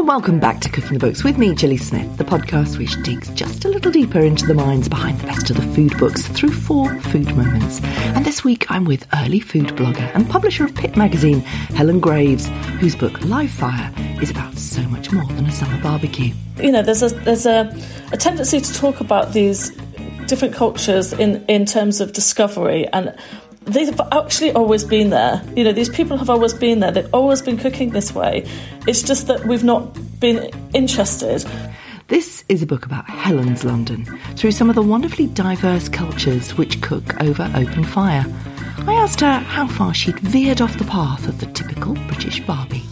Hello, 0.00 0.14
welcome 0.14 0.40
back 0.40 0.60
to 0.62 0.70
Cooking 0.70 0.94
the 0.94 0.98
Books 0.98 1.22
with 1.22 1.36
me, 1.36 1.54
Gilly 1.54 1.76
Smith, 1.76 2.16
the 2.16 2.24
podcast 2.24 2.78
which 2.78 2.96
digs 3.02 3.28
just 3.34 3.66
a 3.66 3.68
little 3.68 3.92
deeper 3.92 4.20
into 4.20 4.46
the 4.46 4.54
minds 4.54 4.88
behind 4.88 5.20
the 5.20 5.26
best 5.26 5.50
of 5.50 5.56
the 5.56 5.74
food 5.74 5.94
books 5.98 6.26
through 6.26 6.52
four 6.52 6.98
food 7.00 7.36
moments. 7.36 7.82
And 7.84 8.24
this 8.24 8.42
week 8.42 8.70
I'm 8.70 8.86
with 8.86 9.06
early 9.12 9.40
food 9.40 9.66
blogger 9.76 10.10
and 10.14 10.26
publisher 10.26 10.64
of 10.64 10.74
Pit 10.74 10.96
magazine, 10.96 11.40
Helen 11.40 12.00
Graves, 12.00 12.48
whose 12.80 12.96
book 12.96 13.22
Live 13.26 13.50
Fire 13.50 13.92
is 14.22 14.30
about 14.30 14.56
so 14.56 14.80
much 14.84 15.12
more 15.12 15.26
than 15.34 15.44
a 15.44 15.52
summer 15.52 15.78
barbecue. 15.82 16.32
You 16.56 16.72
know, 16.72 16.80
there's 16.80 17.02
a 17.02 17.10
there's 17.10 17.44
a, 17.44 17.70
a 18.10 18.16
tendency 18.16 18.58
to 18.58 18.72
talk 18.72 19.00
about 19.00 19.34
these 19.34 19.68
different 20.24 20.54
cultures 20.54 21.12
in 21.12 21.44
in 21.44 21.66
terms 21.66 22.00
of 22.00 22.14
discovery 22.14 22.86
and 22.94 23.14
they've 23.64 24.00
actually 24.12 24.52
always 24.52 24.84
been 24.84 25.10
there. 25.10 25.42
You 25.56 25.64
know, 25.64 25.72
these 25.72 25.88
people 25.88 26.16
have 26.16 26.30
always 26.30 26.54
been 26.54 26.80
there. 26.80 26.90
They've 26.90 27.14
always 27.14 27.42
been 27.42 27.56
cooking 27.56 27.90
this 27.90 28.14
way. 28.14 28.46
It's 28.86 29.02
just 29.02 29.26
that 29.26 29.46
we've 29.46 29.64
not 29.64 29.96
been 30.20 30.50
interested. 30.74 31.44
This 32.08 32.44
is 32.48 32.62
a 32.62 32.66
book 32.66 32.86
about 32.86 33.08
Helen's 33.08 33.64
London 33.64 34.04
through 34.34 34.50
some 34.52 34.68
of 34.68 34.74
the 34.74 34.82
wonderfully 34.82 35.28
diverse 35.28 35.88
cultures 35.88 36.56
which 36.56 36.80
cook 36.80 37.20
over 37.22 37.50
open 37.54 37.84
fire. 37.84 38.24
I 38.86 38.94
asked 38.94 39.20
her 39.20 39.38
how 39.38 39.68
far 39.68 39.94
she'd 39.94 40.18
veered 40.18 40.60
off 40.60 40.78
the 40.78 40.84
path 40.84 41.28
of 41.28 41.38
the 41.38 41.46
typical 41.46 41.94
British 42.08 42.40
barbie. 42.40 42.82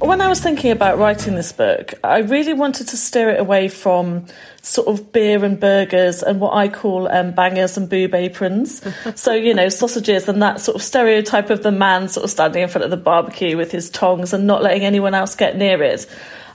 When 0.00 0.20
I 0.20 0.28
was 0.28 0.38
thinking 0.40 0.70
about 0.70 0.98
writing 0.98 1.34
this 1.34 1.50
book, 1.50 1.92
I 2.04 2.18
really 2.18 2.52
wanted 2.52 2.86
to 2.88 2.96
steer 2.96 3.30
it 3.30 3.40
away 3.40 3.68
from 3.68 4.26
sort 4.62 4.86
of 4.86 5.10
beer 5.12 5.44
and 5.44 5.58
burgers 5.58 6.22
and 6.22 6.40
what 6.40 6.54
I 6.54 6.68
call 6.68 7.10
um, 7.10 7.32
bangers 7.32 7.76
and 7.76 7.88
boob 7.88 8.14
aprons. 8.14 8.80
so, 9.16 9.32
you 9.32 9.54
know, 9.54 9.68
sausages 9.68 10.28
and 10.28 10.40
that 10.40 10.60
sort 10.60 10.76
of 10.76 10.82
stereotype 10.82 11.50
of 11.50 11.64
the 11.64 11.72
man 11.72 12.08
sort 12.08 12.22
of 12.22 12.30
standing 12.30 12.62
in 12.62 12.68
front 12.68 12.84
of 12.84 12.92
the 12.92 12.96
barbecue 12.96 13.56
with 13.56 13.72
his 13.72 13.90
tongs 13.90 14.32
and 14.32 14.46
not 14.46 14.62
letting 14.62 14.84
anyone 14.84 15.14
else 15.14 15.34
get 15.34 15.56
near 15.56 15.82
it. 15.82 16.06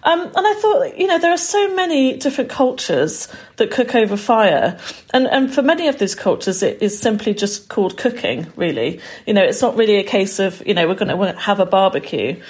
Um, 0.03 0.21
and 0.21 0.47
I 0.47 0.53
thought, 0.61 0.97
you 0.97 1.07
know, 1.07 1.17
there 1.17 1.31
are 1.31 1.37
so 1.37 1.73
many 1.75 2.17
different 2.17 2.49
cultures 2.49 3.27
that 3.55 3.71
cook 3.71 3.95
over 3.95 4.17
fire. 4.17 4.77
And, 5.13 5.27
and 5.27 5.53
for 5.53 5.61
many 5.61 5.87
of 5.87 5.97
these 5.97 6.13
cultures, 6.13 6.61
it 6.61 6.81
is 6.81 6.99
simply 6.99 7.33
just 7.33 7.69
called 7.69 7.97
cooking, 7.97 8.47
really. 8.55 8.99
You 9.25 9.33
know, 9.33 9.43
it's 9.43 9.61
not 9.61 9.77
really 9.77 9.97
a 9.97 10.03
case 10.03 10.39
of, 10.39 10.65
you 10.67 10.73
know, 10.73 10.87
we're 10.87 10.95
going 10.95 11.17
to 11.17 11.39
have 11.39 11.59
a 11.59 11.65
barbecue. 11.65 12.41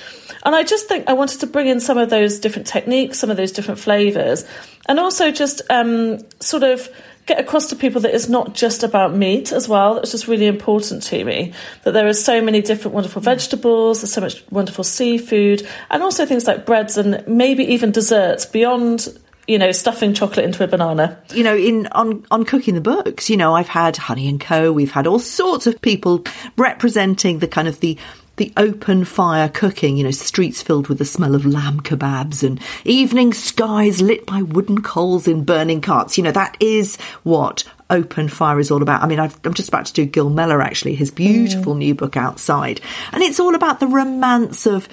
And 0.43 0.55
I 0.55 0.63
just 0.63 0.87
think 0.87 1.07
I 1.07 1.13
wanted 1.13 1.39
to 1.41 1.47
bring 1.47 1.67
in 1.67 1.79
some 1.79 1.97
of 1.97 2.09
those 2.09 2.39
different 2.39 2.67
techniques, 2.67 3.19
some 3.19 3.29
of 3.29 3.37
those 3.37 3.51
different 3.51 3.79
flavours, 3.79 4.45
and 4.88 4.99
also 4.99 5.31
just 5.31 5.61
um, 5.69 6.19
sort 6.39 6.63
of 6.63 6.89
get 7.25 7.39
across 7.39 7.67
to 7.67 7.75
people 7.75 8.02
that 8.02 8.13
it's 8.13 8.29
not 8.29 8.53
just 8.53 8.83
about 8.83 9.16
meat 9.16 9.52
as 9.52 9.67
well. 9.67 9.95
That's 9.95 10.11
just 10.11 10.27
really 10.27 10.47
important 10.47 11.03
to 11.03 11.23
me. 11.23 11.53
That 11.83 11.91
there 11.91 12.07
are 12.07 12.13
so 12.13 12.41
many 12.41 12.61
different 12.61 12.93
wonderful 12.93 13.21
mm. 13.21 13.25
vegetables, 13.25 14.02
there's 14.02 14.13
so 14.13 14.21
much 14.21 14.43
wonderful 14.52 14.83
seafood, 14.83 15.67
and 15.89 16.03
also 16.03 16.25
things 16.25 16.47
like 16.47 16.66
breads 16.66 16.97
and 16.97 17.23
maybe 17.27 17.63
even 17.66 17.91
desserts 17.91 18.45
beyond 18.45 19.17
you 19.47 19.59
know, 19.59 19.73
stuffing 19.73 20.13
chocolate 20.13 20.45
into 20.45 20.63
a 20.63 20.67
banana. 20.67 21.21
You 21.33 21.44
know, 21.44 21.55
in 21.55 21.88
on 21.88 22.25
on 22.31 22.45
cooking 22.45 22.75
the 22.75 22.81
books, 22.81 23.29
you 23.29 23.35
know, 23.35 23.53
I've 23.53 23.67
had 23.67 23.97
Honey 23.97 24.29
and 24.29 24.39
Co. 24.39 24.71
We've 24.71 24.91
had 24.91 25.05
all 25.05 25.19
sorts 25.19 25.67
of 25.67 25.81
people 25.81 26.23
representing 26.55 27.39
the 27.39 27.47
kind 27.47 27.67
of 27.67 27.79
the 27.81 27.97
the 28.37 28.51
open 28.57 29.05
fire 29.05 29.47
cooking, 29.47 29.95
you 29.95 30.03
know, 30.03 30.11
streets 30.11 30.61
filled 30.61 30.87
with 30.87 30.97
the 30.97 31.05
smell 31.05 31.35
of 31.35 31.45
lamb 31.45 31.79
kebabs 31.81 32.43
and 32.43 32.59
evening 32.83 33.33
skies 33.33 34.01
lit 34.01 34.25
by 34.25 34.41
wooden 34.41 34.81
coals 34.81 35.27
in 35.27 35.43
burning 35.43 35.81
carts. 35.81 36.17
You 36.17 36.23
know, 36.23 36.31
that 36.31 36.57
is 36.59 36.97
what 37.23 37.63
open 37.89 38.27
fire 38.29 38.59
is 38.59 38.71
all 38.71 38.81
about. 38.81 39.03
I 39.03 39.07
mean, 39.07 39.19
i 39.19 39.31
am 39.45 39.53
just 39.53 39.69
about 39.69 39.85
to 39.85 39.93
do 39.93 40.05
Gill 40.05 40.29
Meller, 40.29 40.61
actually, 40.61 40.95
his 40.95 41.11
beautiful 41.11 41.75
mm. 41.75 41.79
new 41.79 41.95
book 41.95 42.17
outside. 42.17 42.81
And 43.11 43.21
it's 43.21 43.39
all 43.39 43.55
about 43.55 43.79
the 43.79 43.87
romance 43.87 44.65
of 44.65 44.89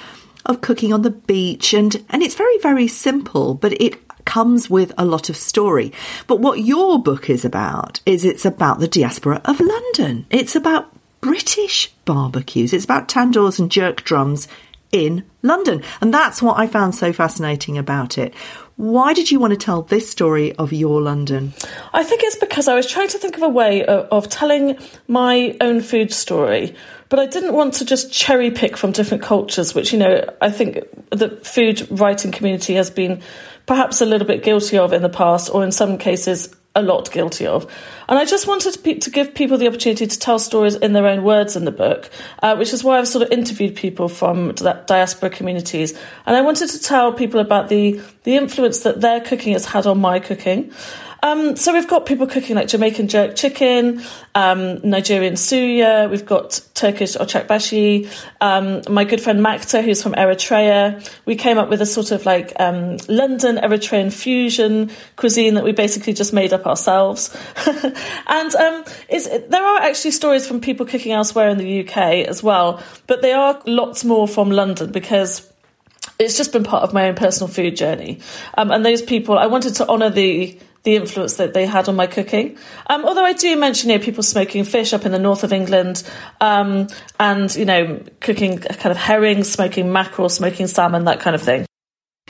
of 0.47 0.61
cooking 0.63 0.93
on 0.93 1.03
the 1.03 1.11
beach 1.11 1.75
and 1.75 2.03
and 2.09 2.23
it's 2.23 2.35
very 2.35 2.59
very 2.59 2.89
simple 2.89 3.53
but 3.53 3.79
it 3.81 4.01
comes 4.25 4.71
with 4.71 4.91
a 4.97 5.05
lot 5.05 5.29
of 5.29 5.37
story 5.37 5.93
but 6.27 6.41
what 6.41 6.61
your 6.61 7.01
book 7.03 7.29
is 7.29 7.45
about 7.45 8.01
is 8.07 8.25
it's 8.25 8.47
about 8.47 8.79
the 8.79 8.89
diaspora 8.89 9.41
of 9.45 9.61
london 9.61 10.25
it's 10.31 10.57
about 10.57 10.91
British 11.21 11.93
barbecues. 12.05 12.73
It's 12.73 12.85
about 12.85 13.09
tandoors 13.09 13.59
and 13.59 13.71
jerk 13.71 14.03
drums 14.03 14.49
in 14.93 15.25
London. 15.43 15.83
And 16.01 16.13
that's 16.13 16.43
what 16.43 16.59
I 16.59 16.67
found 16.67 16.95
so 16.95 17.13
fascinating 17.13 17.79
about 17.79 18.19
it. 18.19 18.35
Why 18.77 19.13
did 19.13 19.31
you 19.31 19.39
want 19.39 19.53
to 19.53 19.59
tell 19.59 19.83
this 19.83 20.11
story 20.11 20.55
of 20.57 20.73
your 20.73 21.01
London? 21.01 21.53
I 21.93 22.03
think 22.03 22.23
it's 22.25 22.37
because 22.37 22.67
I 22.67 22.75
was 22.75 22.91
trying 22.91 23.09
to 23.09 23.19
think 23.19 23.37
of 23.37 23.43
a 23.43 23.49
way 23.49 23.85
of, 23.85 24.09
of 24.11 24.29
telling 24.29 24.79
my 25.07 25.57
own 25.61 25.81
food 25.81 26.13
story, 26.13 26.75
but 27.09 27.19
I 27.19 27.27
didn't 27.27 27.53
want 27.53 27.75
to 27.75 27.85
just 27.85 28.13
cherry 28.13 28.51
pick 28.51 28.77
from 28.77 28.93
different 28.93 29.23
cultures, 29.23 29.75
which, 29.75 29.93
you 29.93 29.99
know, 29.99 30.25
I 30.41 30.51
think 30.51 30.79
the 31.11 31.37
food 31.43 31.87
writing 31.91 32.33
community 32.33 32.75
has 32.75 32.91
been 32.91 33.21
perhaps 33.67 34.01
a 34.01 34.07
little 34.07 34.27
bit 34.27 34.43
guilty 34.43 34.79
of 34.79 34.93
in 34.93 35.03
the 35.03 35.09
past, 35.09 35.55
or 35.55 35.63
in 35.63 35.73
some 35.73 35.99
cases, 35.99 36.55
a 36.75 36.83
lot 36.83 37.11
guilty 37.11 37.47
of. 37.47 37.71
And 38.09 38.19
I 38.19 38.25
just 38.25 38.47
wanted 38.47 38.75
to, 38.75 38.95
to, 39.01 39.11
give 39.11 39.35
people 39.35 39.59
the 39.59 39.67
opportunity 39.67 40.07
to 40.07 40.19
tell 40.19 40.39
stories 40.39 40.77
in 40.77 40.93
their 40.93 41.07
own 41.07 41.25
words 41.25 41.57
in 41.57 41.65
the 41.65 41.73
book, 41.73 42.11
uh, 42.43 42.57
which 42.57 42.73
is 42.73 42.85
why 42.85 42.99
I've 42.99 43.09
sort 43.09 43.25
of 43.25 43.33
interviewed 43.33 43.75
people 43.75 44.09
from 44.09 44.53
diaspora 44.53 45.31
communities. 45.31 45.99
And 46.27 46.37
I 46.37 46.43
wanted 46.43 46.71
to 46.71 46.81
tell 46.81 47.13
people 47.13 47.41
about 47.41 47.69
the, 47.69 48.01
the 48.23 48.37
influence 48.37 48.81
that 48.81 49.01
their 49.01 49.21
cooking 49.21 49.53
has 49.55 49.65
had 49.65 49.87
on 49.87 50.01
my 50.01 50.21
cooking. 50.21 50.73
Um, 51.23 51.57
so 51.57 51.73
we've 51.73 51.89
got 51.89 52.07
people 52.07 52.27
cooking 52.27 52.57
like 52.57 52.69
Jamaican 52.69 53.09
jerk 53.09 53.37
chicken, 53.37 54.03
um, 54.35 54.79
Nigerian 54.83 55.35
suya. 55.35 56.11
We've 56.11 56.25
got 56.25 56.61
Turkish 56.75 57.17
ocakbasi. 57.17 58.09
Um, 58.41 58.83
my 58.89 59.05
good 59.05 59.21
friend 59.21 59.41
Makta, 59.41 59.85
who's 59.85 60.03
from 60.03 60.15
Eritrea, 60.15 61.09
we 61.27 61.37
came 61.37 61.59
up 61.59 61.69
with 61.69 61.81
a 61.83 61.87
sort 61.87 62.11
of 62.11 62.25
like 62.25 62.53
um, 62.59 62.97
London 63.09 63.57
Eritrean 63.57 64.13
fusion 64.13 64.91
cuisine 65.17 65.55
that 65.55 65.65
we 65.65 65.73
basically 65.73 66.13
just 66.13 66.33
made 66.33 66.53
up 66.53 66.67
ourselves. 66.67 67.37
and 68.27 68.55
um, 68.55 68.85
there 69.09 69.65
are 69.65 69.79
actually 69.83 70.13
stories 70.13 70.47
from 70.47 70.61
people 70.61 70.87
cooking 70.87 71.13
elsewhere 71.13 71.49
in 71.49 71.59
the 71.59 71.81
UK 71.81 72.27
as 72.27 72.43
well, 72.43 72.83
but 73.07 73.23
they 73.23 73.33
are 73.33 73.61
lots 73.67 74.05
more 74.05 74.27
from 74.27 74.51
London 74.51 74.91
because 74.91 75.47
it's 76.19 76.37
just 76.37 76.53
been 76.53 76.65
part 76.65 76.83
of 76.83 76.93
my 76.93 77.09
own 77.09 77.15
personal 77.15 77.49
food 77.49 77.77
journey. 77.77 78.21
Um, 78.57 78.71
and 78.71 78.85
those 78.85 79.03
people, 79.03 79.39
I 79.39 79.47
wanted 79.47 79.75
to 79.77 79.89
honour 79.89 80.11
the 80.11 80.59
the 80.83 80.97
influence 80.97 81.37
that 81.37 81.53
they 81.55 81.67
had 81.67 81.89
on 81.89 81.97
my 81.97 82.07
cooking. 82.07 82.57
Um, 82.89 83.05
although 83.05 83.25
I 83.25 83.33
do 83.33 83.57
mention 83.57 83.91
you 83.91 83.99
know, 83.99 84.05
people 84.05 84.23
smoking 84.23 84.65
fish 84.65 84.93
up 84.93 85.05
in 85.05 85.13
the 85.13 85.19
north 85.19 85.45
of 85.45 85.53
England, 85.53 86.03
um, 86.41 86.89
and 87.19 87.55
you 87.55 87.65
know 87.65 88.03
cooking 88.21 88.59
kind 88.59 88.91
of 88.91 88.97
herring, 88.97 89.45
smoking 89.45 89.93
mackerel, 89.93 90.29
smoking 90.29 90.67
salmon, 90.67 91.05
that 91.05 91.21
kind 91.21 91.35
of 91.35 91.43
thing. 91.43 91.67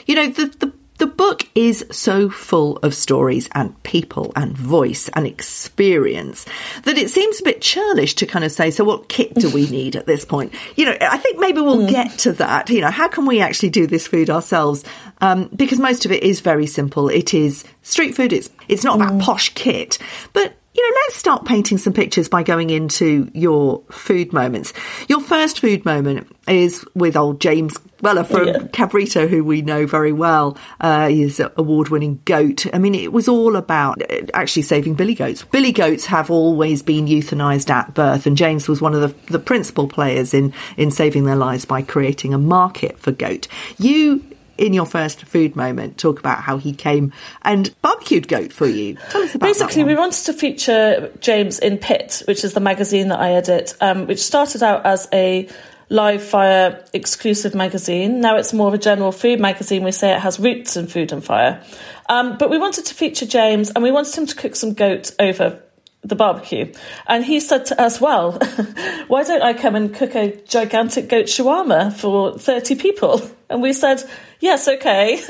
You 0.05 0.15
know 0.15 0.29
the 0.29 0.45
the 0.47 0.80
the 1.01 1.07
book 1.07 1.49
is 1.55 1.83
so 1.89 2.29
full 2.29 2.77
of 2.83 2.93
stories 2.93 3.49
and 3.55 3.81
people 3.81 4.31
and 4.35 4.55
voice 4.55 5.09
and 5.15 5.25
experience 5.25 6.45
that 6.83 6.95
it 6.95 7.09
seems 7.09 7.39
a 7.39 7.43
bit 7.43 7.59
churlish 7.59 8.13
to 8.13 8.27
kind 8.27 8.45
of 8.45 8.51
say, 8.51 8.69
so 8.69 8.83
what 8.83 9.09
kit 9.09 9.33
do 9.33 9.49
we 9.49 9.67
need 9.71 9.95
at 9.95 10.05
this 10.05 10.25
point? 10.25 10.53
You 10.75 10.85
know, 10.85 10.97
I 11.01 11.17
think 11.17 11.39
maybe 11.39 11.59
we'll 11.59 11.87
mm. 11.87 11.89
get 11.89 12.19
to 12.19 12.33
that. 12.33 12.69
You 12.69 12.81
know, 12.81 12.91
how 12.91 13.07
can 13.07 13.25
we 13.25 13.41
actually 13.41 13.71
do 13.71 13.87
this 13.87 14.05
food 14.05 14.29
ourselves? 14.29 14.83
Um, 15.21 15.49
because 15.55 15.79
most 15.79 16.05
of 16.05 16.11
it 16.11 16.21
is 16.21 16.39
very 16.39 16.67
simple. 16.67 17.09
It 17.09 17.33
is 17.33 17.63
street 17.81 18.13
food. 18.13 18.31
It's, 18.31 18.51
it's 18.67 18.83
not 18.83 18.97
about 18.97 19.13
mm. 19.13 19.21
posh 19.21 19.55
kit, 19.55 19.97
but 20.33 20.53
you 20.73 20.89
know, 20.89 20.97
let's 21.03 21.15
start 21.15 21.45
painting 21.45 21.77
some 21.77 21.91
pictures 21.91 22.29
by 22.29 22.43
going 22.43 22.69
into 22.69 23.29
your 23.33 23.81
food 23.91 24.31
moments. 24.31 24.73
Your 25.09 25.19
first 25.19 25.59
food 25.59 25.83
moment 25.83 26.33
is 26.47 26.85
with 26.95 27.17
old 27.17 27.41
James 27.41 27.77
Whetlor 28.01 28.25
from 28.25 28.47
yeah. 28.47 28.57
Cabrito, 28.69 29.27
who 29.27 29.43
we 29.43 29.61
know 29.61 29.85
very 29.85 30.13
well. 30.13 30.57
Uh, 30.79 31.09
he's 31.09 31.39
an 31.39 31.51
award 31.57 31.89
winning 31.89 32.21
goat. 32.23 32.65
I 32.73 32.79
mean, 32.79 32.95
it 32.95 33.11
was 33.11 33.27
all 33.27 33.57
about 33.57 34.01
uh, 34.09 34.25
actually 34.33 34.63
saving 34.63 34.95
billy 34.95 35.13
goats. 35.13 35.43
Billy 35.43 35.73
goats 35.73 36.05
have 36.05 36.31
always 36.31 36.81
been 36.81 37.05
euthanized 37.05 37.69
at 37.69 37.93
birth, 37.93 38.25
and 38.25 38.37
James 38.37 38.69
was 38.69 38.81
one 38.81 38.95
of 38.95 39.01
the, 39.01 39.31
the 39.31 39.39
principal 39.39 39.87
players 39.87 40.33
in, 40.33 40.53
in 40.77 40.89
saving 40.89 41.25
their 41.25 41.35
lives 41.35 41.65
by 41.65 41.81
creating 41.81 42.33
a 42.33 42.39
market 42.39 42.97
for 42.97 43.11
goat. 43.11 43.47
You 43.77 44.25
in 44.61 44.73
your 44.73 44.85
first 44.85 45.23
food 45.23 45.55
moment, 45.55 45.97
talk 45.97 46.19
about 46.19 46.43
how 46.43 46.57
he 46.57 46.71
came 46.71 47.11
and 47.41 47.73
barbecued 47.81 48.27
goat 48.27 48.53
for 48.53 48.67
you. 48.67 48.95
Tell 49.09 49.23
us 49.23 49.33
about 49.33 49.47
Basically, 49.47 49.83
we 49.83 49.95
wanted 49.95 50.23
to 50.25 50.33
feature 50.33 51.11
James 51.19 51.57
in 51.57 51.79
Pit, 51.79 52.21
which 52.27 52.43
is 52.43 52.53
the 52.53 52.59
magazine 52.59 53.07
that 53.07 53.19
I 53.19 53.31
edit, 53.31 53.73
um, 53.81 54.05
which 54.05 54.19
started 54.19 54.61
out 54.61 54.85
as 54.85 55.09
a 55.11 55.49
live 55.89 56.21
fire 56.23 56.85
exclusive 56.93 57.55
magazine. 57.55 58.21
Now 58.21 58.37
it's 58.37 58.53
more 58.53 58.67
of 58.67 58.75
a 58.75 58.77
general 58.77 59.11
food 59.11 59.39
magazine. 59.39 59.83
We 59.83 59.91
say 59.91 60.13
it 60.13 60.19
has 60.19 60.39
roots 60.39 60.77
in 60.77 60.85
food 60.85 61.11
and 61.11 61.25
fire. 61.25 61.63
Um, 62.07 62.37
but 62.37 62.51
we 62.51 62.59
wanted 62.59 62.85
to 62.85 62.93
feature 62.93 63.25
James 63.25 63.71
and 63.71 63.83
we 63.83 63.91
wanted 63.91 64.15
him 64.15 64.27
to 64.27 64.35
cook 64.35 64.55
some 64.55 64.73
goat 64.73 65.11
over 65.19 65.59
the 66.03 66.15
barbecue. 66.15 66.71
And 67.07 67.23
he 67.23 67.39
said 67.39 67.65
to 67.67 67.81
us, 67.81 68.01
Well, 68.01 68.33
why 69.07 69.23
don't 69.23 69.41
I 69.41 69.53
come 69.53 69.75
and 69.75 69.93
cook 69.93 70.15
a 70.15 70.35
gigantic 70.47 71.09
goat 71.09 71.25
shawarma 71.25 71.93
for 71.93 72.37
30 72.37 72.75
people? 72.75 73.21
And 73.49 73.61
we 73.61 73.73
said, 73.73 74.03
Yes, 74.39 74.67
okay. 74.67 75.21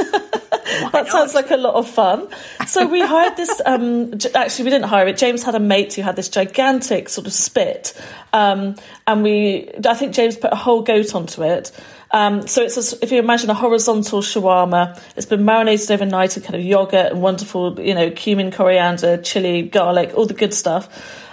that 0.92 1.08
sounds 1.10 1.34
like 1.34 1.52
a 1.52 1.58
lot 1.58 1.76
of 1.76 1.90
fun. 1.90 2.30
So 2.66 2.88
we 2.88 3.02
hired 3.06 3.36
this. 3.36 3.62
Um, 3.66 4.14
actually, 4.34 4.66
we 4.66 4.72
didn't 4.72 4.88
hire 4.88 5.08
it. 5.08 5.18
James 5.18 5.44
had 5.44 5.56
a 5.56 5.60
mate 5.60 5.94
who 5.96 6.02
had 6.02 6.16
this 6.16 6.30
gigantic 6.30 7.10
sort 7.10 7.28
of 7.28 7.34
spit, 7.34 7.94
um, 8.32 8.76
and 9.06 9.24
we. 9.24 9.70
I 9.86 9.94
think 9.96 10.14
James 10.14 10.38
put 10.38 10.54
a 10.54 10.56
whole 10.56 10.82
goat 10.82 11.14
onto 11.14 11.44
it, 11.44 11.72
Um, 12.14 12.46
so 12.46 12.62
it's 12.62 12.94
a, 12.94 13.04
if 13.04 13.12
you 13.12 13.20
imagine 13.20 13.50
a 13.50 13.54
horizontal 13.54 14.22
shawarma, 14.22 15.02
it's 15.16 15.26
been 15.26 15.46
marinated 15.46 15.92
overnight 15.92 16.36
in 16.36 16.44
kind 16.44 16.56
of 16.56 16.62
yogurt 16.62 17.14
and 17.14 17.22
wonderful, 17.22 17.80
you 17.80 17.96
know, 17.96 18.12
cumin, 18.12 18.52
coriander, 18.52 19.18
chili, 19.18 19.64
garlic, 19.64 20.14
all 20.14 20.26
the 20.26 20.34
good 20.34 20.54
stuff. 20.54 20.90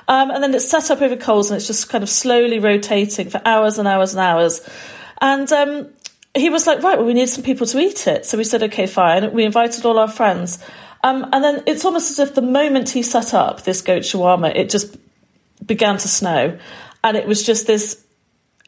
Um, 0.06 0.30
and 0.30 0.42
then 0.42 0.54
it's 0.54 0.70
set 0.70 0.90
up 0.90 1.02
over 1.02 1.16
coals 1.16 1.50
and 1.50 1.58
it's 1.58 1.66
just 1.66 1.88
kind 1.88 2.02
of 2.02 2.08
slowly 2.08 2.60
rotating 2.60 3.28
for 3.28 3.42
hours 3.44 3.78
and 3.78 3.86
hours 3.86 4.14
and 4.14 4.20
hours. 4.20 4.66
And 5.20 5.50
um, 5.52 5.88
he 6.34 6.48
was 6.48 6.66
like, 6.66 6.82
right, 6.82 6.96
well, 6.96 7.06
we 7.06 7.14
need 7.14 7.28
some 7.28 7.44
people 7.44 7.66
to 7.66 7.78
eat 7.78 8.06
it. 8.06 8.24
So 8.24 8.38
we 8.38 8.44
said, 8.44 8.62
okay, 8.64 8.86
fine. 8.86 9.32
We 9.32 9.44
invited 9.44 9.84
all 9.84 9.98
our 9.98 10.08
friends. 10.08 10.58
Um, 11.02 11.28
and 11.32 11.44
then 11.44 11.62
it's 11.66 11.84
almost 11.84 12.10
as 12.10 12.18
if 12.20 12.34
the 12.34 12.42
moment 12.42 12.90
he 12.90 13.02
set 13.02 13.34
up 13.34 13.64
this 13.64 13.82
goat 13.82 14.02
shawarma, 14.02 14.54
it 14.56 14.70
just 14.70 14.96
began 15.64 15.98
to 15.98 16.08
snow. 16.08 16.58
And 17.04 17.16
it 17.16 17.26
was 17.26 17.44
just 17.44 17.66
this 17.66 18.04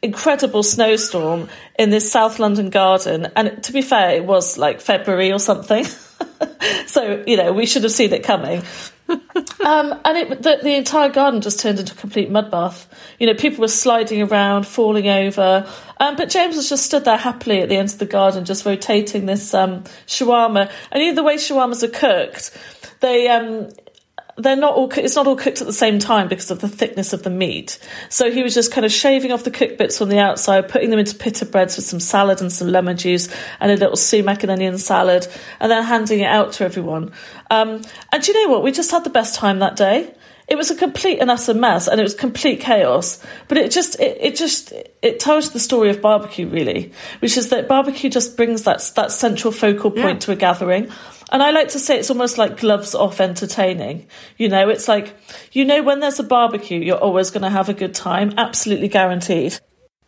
incredible 0.01 0.63
snowstorm 0.63 1.47
in 1.77 1.89
this 1.89 2.11
South 2.11 2.39
London 2.39 2.69
garden. 2.69 3.31
And 3.35 3.63
to 3.63 3.71
be 3.71 3.81
fair, 3.81 4.11
it 4.11 4.25
was 4.25 4.57
like 4.57 4.81
February 4.81 5.31
or 5.31 5.39
something. 5.39 5.85
so, 6.87 7.23
you 7.27 7.37
know, 7.37 7.53
we 7.53 7.65
should 7.65 7.83
have 7.83 7.91
seen 7.91 8.11
it 8.13 8.23
coming. 8.23 8.63
um, 9.09 9.99
and 10.05 10.17
it, 10.17 10.41
the, 10.41 10.59
the, 10.63 10.75
entire 10.75 11.09
garden 11.09 11.41
just 11.41 11.59
turned 11.59 11.79
into 11.79 11.93
a 11.93 11.97
complete 11.97 12.29
mud 12.29 12.49
bath. 12.49 12.87
You 13.19 13.27
know, 13.27 13.33
people 13.33 13.61
were 13.61 13.67
sliding 13.67 14.21
around, 14.21 14.65
falling 14.65 15.07
over. 15.09 15.67
Um, 15.97 16.15
but 16.15 16.29
James 16.29 16.55
was 16.55 16.69
just 16.69 16.85
stood 16.85 17.03
there 17.03 17.17
happily 17.17 17.59
at 17.59 17.69
the 17.69 17.75
end 17.75 17.89
of 17.89 17.99
the 17.99 18.05
garden, 18.05 18.45
just 18.45 18.65
rotating 18.65 19.25
this 19.25 19.53
um, 19.53 19.83
shawarma. 20.07 20.71
And 20.91 21.03
you 21.03 21.09
know, 21.09 21.15
the 21.15 21.23
way 21.23 21.35
shawarmas 21.35 21.83
are 21.83 21.89
cooked, 21.89 22.57
they 23.01 23.27
um, 23.27 23.69
they're 24.37 24.55
not 24.55 24.73
all 24.75 24.89
it's 24.91 25.15
not 25.15 25.27
all 25.27 25.35
cooked 25.35 25.61
at 25.61 25.67
the 25.67 25.73
same 25.73 25.99
time 25.99 26.27
because 26.27 26.51
of 26.51 26.59
the 26.59 26.67
thickness 26.67 27.13
of 27.13 27.23
the 27.23 27.29
meat. 27.29 27.79
So 28.09 28.31
he 28.31 28.43
was 28.43 28.53
just 28.53 28.71
kind 28.71 28.85
of 28.85 28.91
shaving 28.91 29.31
off 29.31 29.43
the 29.43 29.51
cooked 29.51 29.77
bits 29.77 29.97
from 29.97 30.09
the 30.09 30.19
outside, 30.19 30.69
putting 30.69 30.89
them 30.89 30.99
into 30.99 31.15
pita 31.15 31.45
breads 31.45 31.75
with 31.75 31.85
some 31.85 31.99
salad 31.99 32.41
and 32.41 32.51
some 32.51 32.69
lemon 32.69 32.97
juice 32.97 33.29
and 33.59 33.71
a 33.71 33.75
little 33.75 33.95
sumac 33.95 34.43
and 34.43 34.51
onion 34.51 34.77
salad, 34.77 35.27
and 35.59 35.71
then 35.71 35.83
handing 35.83 36.21
it 36.21 36.27
out 36.27 36.53
to 36.53 36.63
everyone. 36.63 37.11
Um, 37.49 37.81
and 38.11 38.27
you 38.27 38.33
know 38.33 38.51
what? 38.51 38.63
We 38.63 38.71
just 38.71 38.91
had 38.91 39.03
the 39.03 39.09
best 39.09 39.35
time 39.35 39.59
that 39.59 39.75
day. 39.75 40.13
It 40.47 40.57
was 40.57 40.69
a 40.69 40.75
complete 40.75 41.19
and 41.19 41.31
utter 41.31 41.53
mess, 41.53 41.87
and 41.87 41.97
it 41.99 42.03
was 42.03 42.13
complete 42.13 42.59
chaos. 42.59 43.23
But 43.47 43.57
it 43.57 43.71
just, 43.71 43.97
it, 44.01 44.17
it 44.19 44.35
just, 44.35 44.73
it 45.01 45.19
tells 45.19 45.51
the 45.51 45.59
story 45.59 45.89
of 45.89 46.01
barbecue, 46.01 46.45
really, 46.45 46.91
which 47.19 47.37
is 47.37 47.49
that 47.49 47.69
barbecue 47.69 48.09
just 48.09 48.35
brings 48.35 48.63
that 48.63 48.91
that 48.95 49.13
central 49.13 49.53
focal 49.53 49.91
point 49.91 50.15
yeah. 50.15 50.19
to 50.19 50.31
a 50.33 50.35
gathering. 50.35 50.91
And 51.31 51.41
I 51.41 51.51
like 51.51 51.69
to 51.69 51.79
say 51.79 51.97
it's 51.97 52.09
almost 52.09 52.37
like 52.37 52.59
gloves 52.59 52.93
off 52.93 53.21
entertaining. 53.21 54.07
You 54.37 54.49
know, 54.49 54.69
it's 54.69 54.87
like, 54.87 55.15
you 55.53 55.63
know, 55.63 55.81
when 55.81 55.99
there's 55.99 56.19
a 56.19 56.23
barbecue, 56.23 56.79
you're 56.79 56.97
always 56.97 57.31
going 57.31 57.43
to 57.43 57.49
have 57.49 57.69
a 57.69 57.73
good 57.73 57.95
time, 57.95 58.33
absolutely 58.37 58.89
guaranteed. 58.89 59.57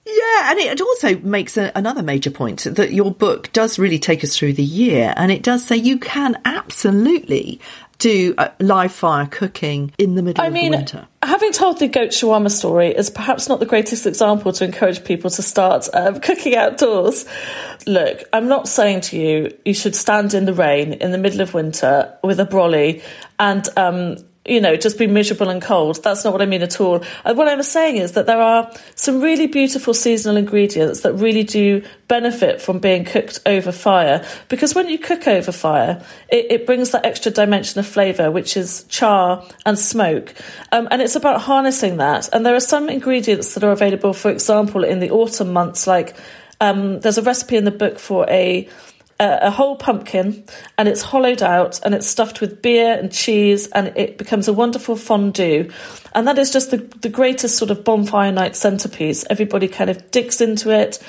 Yeah, 0.06 0.52
and 0.52 0.60
it 0.60 0.81
also 0.81 1.18
makes 1.20 1.56
a, 1.56 1.72
another 1.75 2.04
major 2.04 2.30
point 2.30 2.66
that 2.66 2.92
your 2.92 3.10
book 3.10 3.50
does 3.54 3.80
really 3.80 4.00
take 4.00 4.22
us 4.22 4.36
through 4.36 4.54
the 4.54 4.64
year, 4.64 5.14
and 5.16 5.31
it 5.31 5.44
does 5.44 5.66
say 5.66 5.78
you 5.78 5.98
can 5.98 6.42
absolutely 6.44 7.62
do 7.98 8.36
live 8.60 8.92
fire 8.92 9.25
cooking 9.28 9.94
in 9.98 10.16
the 10.16 10.22
middle 10.22 10.44
I 10.44 10.48
of 10.48 10.54
mean, 10.54 10.72
the 10.72 10.78
winter. 10.78 11.07
Having 11.22 11.54
told 11.54 11.80
the 11.80 11.88
goat 11.88 12.10
shawarma 12.10 12.51
story 12.51 12.90
is 12.90 13.10
perhaps 13.10 13.48
not 13.48 13.60
the 13.60 13.66
greatest 13.66 14.06
example 14.06 14.51
to 14.54 14.66
encourage 14.66 15.04
people 15.04 15.30
to 15.31 15.42
start 15.42 15.88
um, 15.94 16.19
cooking 16.22 16.56
outdoors. 16.56 17.25
Look, 17.88 18.24
I'm 18.34 18.48
not 18.48 18.68
saying 18.68 19.01
to 19.01 19.18
you 19.18 19.57
you 19.66 19.74
should 19.74 19.95
stand 19.95 20.34
in 20.34 20.45
the 20.45 20.54
rain 20.54 20.94
in 20.94 21.12
the 21.12 21.18
middle 21.18 21.42
of 21.42 21.54
winter 21.54 22.18
with 22.24 22.40
a 22.40 22.45
brolly 22.45 23.01
and 23.40 23.68
um, 23.78 24.18
you 24.45 24.60
know, 24.60 24.75
just 24.75 24.98
be 24.98 25.07
miserable 25.07 25.50
and 25.50 25.62
cold. 25.62 26.04
That's 26.04 26.25
not 26.25 26.34
what 26.34 26.42
I 26.42 26.45
mean 26.45 26.63
at 26.63 26.81
all. 26.81 27.04
Uh, 27.24 27.34
what 27.34 27.48
I'm 27.48 27.63
saying 27.63 27.95
is 27.95 28.12
that 28.13 28.25
there 28.25 28.42
are 28.42 28.69
some 28.95 29.22
really 29.22 29.48
beautiful 29.48 29.94
seasonal 29.94 30.36
ingredients 30.36 31.01
that 31.01 31.13
really 31.13 31.44
do 31.44 31.81
benefit 32.10 32.62
from 32.62 32.80
being 32.80 33.06
cooked 33.06 33.40
over 33.45 33.72
fire. 33.72 34.25
Because 34.50 34.75
when 34.75 34.90
you 34.90 35.00
cook 35.00 35.28
over 35.28 35.54
fire, 35.54 36.04
it, 36.28 36.51
it 36.51 36.66
brings 36.66 36.92
that 36.92 37.06
extra 37.06 37.31
dimension 37.31 37.80
of 37.80 37.88
flavour, 37.88 38.31
which 38.31 38.57
is 38.57 38.84
char 38.90 39.45
and 39.66 39.80
smoke. 39.80 40.34
Um, 40.74 40.89
and 40.92 41.01
it's 41.01 41.16
about 41.16 41.39
harnessing 41.42 41.98
that. 41.98 42.28
And 42.34 42.46
there 42.46 42.56
are 42.56 42.60
some 42.60 42.89
ingredients 42.89 43.54
that 43.54 43.63
are 43.63 43.72
available, 43.72 44.13
for 44.13 44.30
example, 44.30 44.84
in 44.84 45.00
the 45.00 45.12
autumn 45.12 45.54
months, 45.54 45.88
like 45.88 46.18
um, 46.60 47.00
there's 47.00 47.18
a 47.18 47.22
recipe 47.24 47.56
in 47.56 47.66
the 47.66 47.72
book 47.72 48.00
for 48.00 48.30
a 48.30 48.68
a, 49.24 49.52
whole 49.52 49.75
pumpkin 49.75 50.44
and 50.78 50.88
it's 50.88 51.02
hollowed 51.02 51.42
out 51.42 51.80
and 51.84 51.94
it's 51.94 52.08
stuffed 52.08 52.42
with 52.42 52.62
beer 52.62 52.94
and 52.94 53.12
cheese 53.12 53.68
and 53.68 53.88
it 53.96 54.18
becomes 54.18 54.48
a 54.48 54.54
wonderful 54.54 54.96
fondue. 54.96 55.70
And 56.14 56.28
that 56.28 56.38
is 56.38 56.52
just 56.52 56.72
the, 56.72 56.78
the 56.78 57.10
greatest 57.10 57.58
sort 57.58 57.72
of 57.72 57.84
bonfire 57.84 58.31
night 58.31 58.56
centerpiece. 58.56 59.25
Everybody 59.30 59.68
kind 59.68 59.90
of 59.90 60.12
digs 60.12 60.42
into 60.42 60.72
it, 60.72 61.02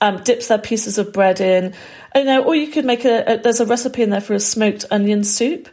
um, 0.00 0.22
dips 0.22 0.48
their 0.48 0.58
pieces 0.58 0.98
of 0.98 1.12
bread 1.12 1.40
in. 1.40 1.74
You 2.14 2.24
know, 2.24 2.44
or 2.44 2.54
you 2.54 2.68
could 2.68 2.84
make 2.84 3.04
a, 3.04 3.34
a 3.34 3.38
there's 3.38 3.60
a 3.60 3.66
recipe 3.66 4.02
in 4.02 4.10
there 4.10 4.20
for 4.20 4.34
a 4.34 4.40
smoked 4.40 4.84
onion 4.90 5.24
soup. 5.24 5.68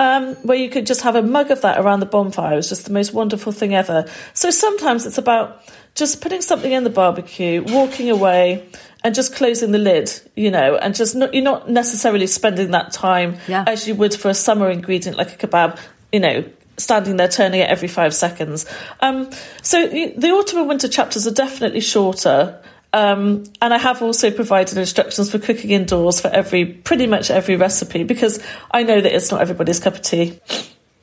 Um, 0.00 0.36
where 0.36 0.56
you 0.56 0.70
could 0.70 0.86
just 0.86 1.00
have 1.00 1.16
a 1.16 1.22
mug 1.22 1.50
of 1.50 1.62
that 1.62 1.80
around 1.80 1.98
the 1.98 2.06
bonfire. 2.06 2.52
It 2.52 2.56
was 2.56 2.68
just 2.68 2.84
the 2.84 2.92
most 2.92 3.12
wonderful 3.12 3.50
thing 3.50 3.74
ever. 3.74 4.06
So 4.32 4.50
sometimes 4.52 5.06
it's 5.06 5.18
about 5.18 5.60
just 5.96 6.20
putting 6.20 6.40
something 6.40 6.70
in 6.70 6.84
the 6.84 6.90
barbecue, 6.90 7.64
walking 7.66 8.08
away, 8.08 8.68
and 9.04 9.14
just 9.14 9.34
closing 9.34 9.72
the 9.72 9.78
lid, 9.78 10.10
you 10.34 10.50
know, 10.50 10.76
and 10.76 10.94
just 10.94 11.14
not, 11.14 11.32
you're 11.32 11.42
not 11.42 11.70
necessarily 11.70 12.26
spending 12.26 12.72
that 12.72 12.92
time 12.92 13.36
yeah. 13.46 13.64
as 13.66 13.86
you 13.86 13.94
would 13.94 14.14
for 14.14 14.28
a 14.28 14.34
summer 14.34 14.70
ingredient 14.70 15.16
like 15.16 15.32
a 15.32 15.46
kebab, 15.46 15.78
you 16.12 16.20
know, 16.20 16.44
standing 16.76 17.16
there 17.16 17.28
turning 17.28 17.60
it 17.60 17.68
every 17.68 17.88
five 17.88 18.14
seconds. 18.14 18.66
Um, 19.00 19.30
so 19.62 19.86
the 19.86 20.30
autumn 20.30 20.60
and 20.60 20.68
winter 20.68 20.88
chapters 20.88 21.26
are 21.26 21.32
definitely 21.32 21.80
shorter. 21.80 22.60
Um, 22.92 23.44
and 23.60 23.74
I 23.74 23.78
have 23.78 24.00
also 24.02 24.30
provided 24.30 24.78
instructions 24.78 25.30
for 25.30 25.38
cooking 25.38 25.70
indoors 25.70 26.20
for 26.20 26.28
every, 26.28 26.64
pretty 26.64 27.06
much 27.06 27.30
every 27.30 27.56
recipe 27.56 28.02
because 28.02 28.42
I 28.70 28.82
know 28.82 29.00
that 29.00 29.14
it's 29.14 29.30
not 29.30 29.42
everybody's 29.42 29.78
cup 29.78 29.94
of 29.94 30.02
tea. 30.02 30.40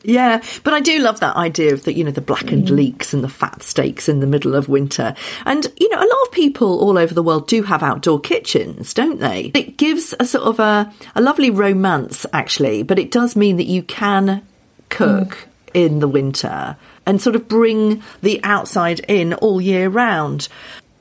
Yeah, 0.08 0.44
but 0.64 0.74
I 0.74 0.80
do 0.80 1.00
love 1.00 1.20
that 1.20 1.36
idea 1.36 1.74
of 1.74 1.84
the 1.84 1.94
you 1.94 2.04
know 2.04 2.12
the 2.12 2.22
blackened 2.22 2.68
mm. 2.68 2.76
leeks 2.76 3.14
and 3.14 3.24
the 3.24 3.30
fat 3.30 3.64
steaks 3.64 4.08
in 4.08 4.20
the 4.20 4.28
middle 4.28 4.56
of 4.56 4.70
winter. 4.70 5.16
And 5.46 5.66
you 5.78 5.90
know, 5.90 5.98
a 5.98 6.08
lot 6.08 6.22
of 6.24 6.32
people 6.32 6.80
all 6.80 6.98
over 6.98 7.14
the 7.14 7.24
world 7.24 7.48
do 7.48 7.64
have 7.64 7.84
outdoor 7.84 8.20
kitchens, 8.20 8.94
don't 8.94 9.20
they? 9.20 9.52
It 9.54 9.78
gives 9.78 10.14
a 10.20 10.26
sort 10.26 10.46
of 10.46 10.60
a, 10.60 10.94
a 11.16 11.22
lovely 11.22 11.50
romance 11.50 12.26
actually, 12.34 12.84
but 12.84 13.00
it 13.00 13.12
does 13.12 13.36
mean 13.36 13.58
that 13.58 13.66
you 13.66 13.84
can 13.84 14.44
cook 14.90 15.30
mm. 15.30 15.48
in 15.74 16.00
the 16.00 16.08
winter 16.08 16.78
and 17.06 17.22
sort 17.22 17.36
of 17.36 17.48
bring 17.48 18.04
the 18.22 18.40
outside 18.44 19.00
in 19.08 19.34
all 19.36 19.62
year 19.62 19.90
round 19.90 20.48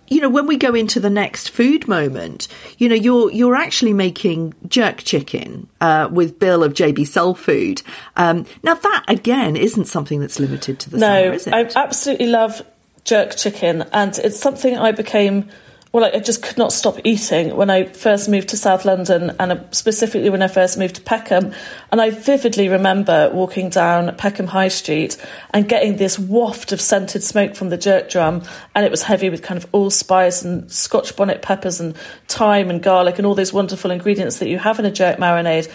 you 0.09 0.21
know, 0.21 0.29
when 0.29 0.47
we 0.47 0.57
go 0.57 0.75
into 0.75 1.01
the 1.01 1.11
next 1.11 1.51
food 1.51 1.89
moment, 1.89 2.49
you 2.79 2.89
know, 2.89 2.95
you're 2.95 3.31
you're 3.31 3.57
actually 3.57 3.93
making 3.93 4.55
jerk 4.69 4.99
chicken 4.99 5.69
uh, 5.81 6.09
with 6.11 6.39
Bill 6.39 6.63
of 6.63 6.75
JB 6.75 7.07
Soul 7.07 7.35
Food. 7.35 7.83
Um, 8.17 8.47
now 8.63 8.75
that 8.75 9.05
again 9.09 9.57
isn't 9.57 9.87
something 9.87 10.21
that's 10.21 10.39
limited 10.39 10.79
to 10.81 10.91
the 10.91 10.99
no, 10.99 11.23
summer, 11.23 11.35
is 11.35 11.47
it? 11.47 11.55
I 11.55 11.83
absolutely 11.83 12.27
love 12.27 12.63
jerk 13.05 13.37
chicken, 13.37 13.83
and 13.93 14.19
it's 14.19 14.39
something 14.39 14.77
I 14.77 14.93
became 14.93 15.49
well, 15.95 16.11
I 16.13 16.19
just 16.19 16.43
could 16.43 16.59
not 16.59 16.73
stop 16.73 16.99
eating 17.05 17.55
when 17.55 17.71
I 17.71 17.85
first 17.85 18.29
moved 18.29 18.49
to 18.49 18.57
South 18.57 18.85
London, 18.85 19.37
and 19.39 19.65
specifically 19.71 20.29
when 20.29 20.43
I 20.43 20.49
first 20.49 20.77
moved 20.77 20.97
to 20.97 21.01
Peckham. 21.01 21.55
And 21.93 22.01
I 22.01 22.11
vividly 22.11 22.69
remember 22.69 23.31
walking 23.33 23.69
down 23.69 24.13
Peckham 24.17 24.49
High 24.49 24.67
Street 24.67 25.17
and 25.51 25.69
getting 25.69 25.97
this 25.97 26.19
waft 26.19 26.73
of 26.73 26.81
scented 26.81 27.23
smoke 27.23 27.55
from 27.55 27.69
the 27.69 27.79
jerk 27.79 28.11
drum, 28.11 28.43
and 28.75 28.85
it 28.85 28.91
was 28.91 29.05
heavy 29.05 29.31
with 29.31 29.45
kind 29.45 29.57
of 29.57 29.73
allspice 29.73 30.43
and 30.43 30.69
Scotch 30.69 31.15
bonnet 31.15 31.43
peppers 31.43 31.79
and 31.79 31.97
thyme 32.27 32.71
and 32.71 32.83
garlic 32.83 33.19
and 33.19 33.25
all 33.25 33.37
those 33.37 33.53
wonderful 33.53 33.93
ingredients 33.93 34.41
that 34.41 34.49
you 34.49 34.59
have 34.59 34.81
in 34.81 34.87
a 34.87 34.91
jerk 34.91 35.19
marinade. 35.19 35.71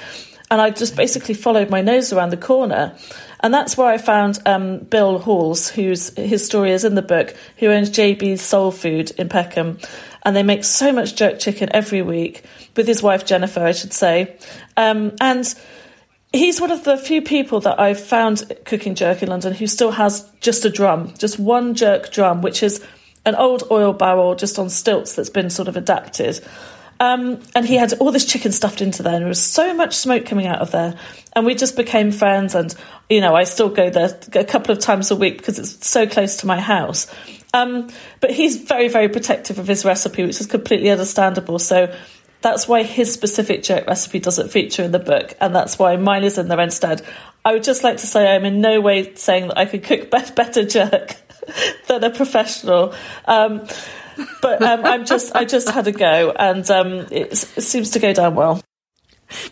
And 0.51 0.59
I 0.59 0.71
just 0.71 0.97
basically 0.97 1.35
followed 1.35 1.69
my 1.69 1.81
nose 1.81 2.11
around 2.11 2.31
the 2.31 2.37
corner. 2.37 2.97
And 3.41 3.53
that's 3.53 3.77
where 3.77 3.87
I 3.87 3.97
found 3.97 4.39
um, 4.45 4.79
Bill 4.79 5.19
Halls, 5.19 5.69
whose 5.69 6.09
his 6.17 6.45
story 6.45 6.71
is 6.71 6.83
in 6.83 6.95
the 6.95 7.01
book, 7.01 7.35
who 7.57 7.67
owns 7.67 7.89
JB's 7.89 8.41
Soul 8.41 8.71
Food 8.71 9.11
in 9.11 9.29
Peckham 9.29 9.77
and 10.23 10.35
they 10.35 10.43
make 10.43 10.63
so 10.63 10.91
much 10.91 11.15
jerk 11.15 11.39
chicken 11.39 11.69
every 11.73 12.01
week 12.01 12.43
with 12.75 12.87
his 12.87 13.01
wife 13.01 13.25
Jennifer, 13.25 13.61
I 13.61 13.71
should 13.71 13.93
say. 13.93 14.37
Um, 14.77 15.15
and 15.21 15.53
he's 16.33 16.61
one 16.61 16.71
of 16.71 16.83
the 16.83 16.97
few 16.97 17.21
people 17.21 17.59
that 17.61 17.79
I've 17.79 17.99
found 17.99 18.51
cooking 18.65 18.95
jerk 18.95 19.23
in 19.23 19.29
London 19.29 19.53
who 19.53 19.67
still 19.67 19.91
has 19.91 20.29
just 20.41 20.65
a 20.65 20.69
drum, 20.69 21.13
just 21.17 21.39
one 21.39 21.75
jerk 21.75 22.11
drum, 22.11 22.41
which 22.41 22.63
is 22.63 22.85
an 23.25 23.35
old 23.35 23.63
oil 23.71 23.93
barrel 23.93 24.35
just 24.35 24.59
on 24.59 24.69
stilts 24.69 25.15
that's 25.15 25.29
been 25.29 25.49
sort 25.49 25.67
of 25.67 25.77
adapted. 25.77 26.39
Um, 27.01 27.39
and 27.55 27.65
he 27.65 27.75
had 27.75 27.93
all 27.93 28.11
this 28.11 28.25
chicken 28.25 28.51
stuffed 28.51 28.81
into 28.81 29.03
there, 29.03 29.13
and 29.13 29.21
there 29.21 29.29
was 29.29 29.41
so 29.41 29.73
much 29.73 29.95
smoke 29.95 30.25
coming 30.25 30.47
out 30.47 30.59
of 30.59 30.71
there. 30.71 30.95
And 31.33 31.45
we 31.45 31.55
just 31.55 31.77
became 31.77 32.11
friends. 32.11 32.55
And, 32.55 32.75
you 33.09 33.21
know, 33.21 33.35
I 33.35 33.45
still 33.45 33.69
go 33.69 33.89
there 33.89 34.19
a 34.33 34.43
couple 34.43 34.73
of 34.73 34.79
times 34.79 35.09
a 35.09 35.15
week 35.15 35.37
because 35.37 35.59
it's 35.59 35.87
so 35.87 36.05
close 36.07 36.37
to 36.37 36.47
my 36.47 36.59
house. 36.59 37.07
Um, 37.53 37.89
but 38.19 38.31
he's 38.31 38.57
very, 38.57 38.87
very 38.87 39.09
protective 39.09 39.59
of 39.59 39.67
his 39.67 39.83
recipe, 39.83 40.23
which 40.23 40.39
is 40.39 40.47
completely 40.47 40.89
understandable. 40.89 41.59
So 41.59 41.93
that's 42.41 42.67
why 42.67 42.83
his 42.83 43.11
specific 43.13 43.63
jerk 43.63 43.87
recipe 43.87 44.19
doesn't 44.19 44.49
feature 44.49 44.83
in 44.83 44.91
the 44.91 44.99
book, 44.99 45.35
and 45.41 45.55
that's 45.55 45.77
why 45.77 45.95
mine 45.97 46.23
is 46.23 46.37
in 46.37 46.47
there 46.47 46.59
instead. 46.61 47.05
I 47.43 47.53
would 47.53 47.63
just 47.63 47.83
like 47.83 47.97
to 47.97 48.07
say 48.07 48.33
I'm 48.33 48.45
in 48.45 48.61
no 48.61 48.81
way 48.81 49.13
saying 49.15 49.47
that 49.49 49.57
I 49.57 49.65
could 49.65 49.83
cook 49.83 50.09
better 50.35 50.63
jerk 50.63 51.15
than 51.87 52.03
a 52.03 52.09
professional. 52.09 52.93
Um, 53.25 53.67
but 54.41 54.61
um, 54.61 54.85
I'm 54.85 55.05
just 55.05 55.35
I 55.35 55.45
just 55.45 55.69
had 55.69 55.87
a 55.87 55.91
go, 55.91 56.31
and 56.31 56.69
um, 56.69 56.91
it, 57.11 57.31
it 57.31 57.63
seems 57.63 57.91
to 57.91 57.99
go 57.99 58.13
down 58.13 58.35
well. 58.35 58.61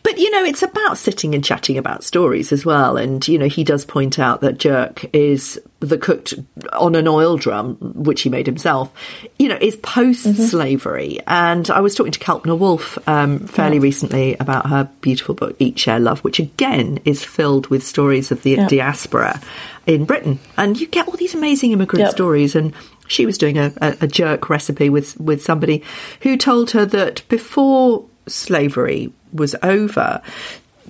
But 0.03 0.17
you 0.17 0.29
know, 0.31 0.43
it's 0.43 0.63
about 0.63 0.97
sitting 0.97 1.35
and 1.35 1.43
chatting 1.43 1.77
about 1.77 2.03
stories 2.03 2.51
as 2.51 2.65
well. 2.65 2.97
And 2.97 3.25
you 3.27 3.37
know, 3.37 3.47
he 3.47 3.63
does 3.63 3.85
point 3.85 4.19
out 4.19 4.41
that 4.41 4.57
jerk 4.57 5.05
is 5.13 5.59
the 5.79 5.97
cooked 5.97 6.33
on 6.73 6.95
an 6.95 7.07
oil 7.07 7.37
drum, 7.37 7.75
which 7.79 8.21
he 8.21 8.29
made 8.29 8.47
himself. 8.47 8.91
You 9.37 9.49
know, 9.49 9.57
is 9.59 9.75
post 9.77 10.23
slavery. 10.49 11.19
Mm-hmm. 11.19 11.29
And 11.29 11.69
I 11.69 11.81
was 11.81 11.95
talking 11.95 12.11
to 12.11 12.19
Kalpna 12.19 12.57
Woolf 12.57 12.97
um, 13.07 13.39
fairly 13.39 13.77
yeah. 13.77 13.83
recently 13.83 14.35
about 14.39 14.67
her 14.67 14.89
beautiful 15.01 15.35
book 15.35 15.55
Eat, 15.59 15.77
Share, 15.77 15.99
Love, 15.99 16.23
which 16.23 16.39
again 16.39 16.99
is 17.05 17.23
filled 17.23 17.67
with 17.67 17.83
stories 17.83 18.31
of 18.31 18.43
the 18.43 18.51
yeah. 18.51 18.67
diaspora 18.67 19.39
in 19.85 20.05
Britain. 20.05 20.39
And 20.57 20.79
you 20.79 20.87
get 20.87 21.07
all 21.07 21.15
these 21.15 21.35
amazing 21.35 21.71
immigrant 21.71 22.05
yep. 22.05 22.11
stories 22.11 22.55
and 22.55 22.73
she 23.07 23.25
was 23.25 23.37
doing 23.37 23.57
a, 23.57 23.73
a, 23.81 23.97
a 24.01 24.07
jerk 24.07 24.49
recipe 24.49 24.89
with, 24.89 25.19
with 25.19 25.41
somebody 25.41 25.83
who 26.21 26.37
told 26.37 26.71
her 26.71 26.85
that 26.85 27.27
before 27.29 28.05
slavery 28.27 29.11
was 29.33 29.55
over, 29.63 30.21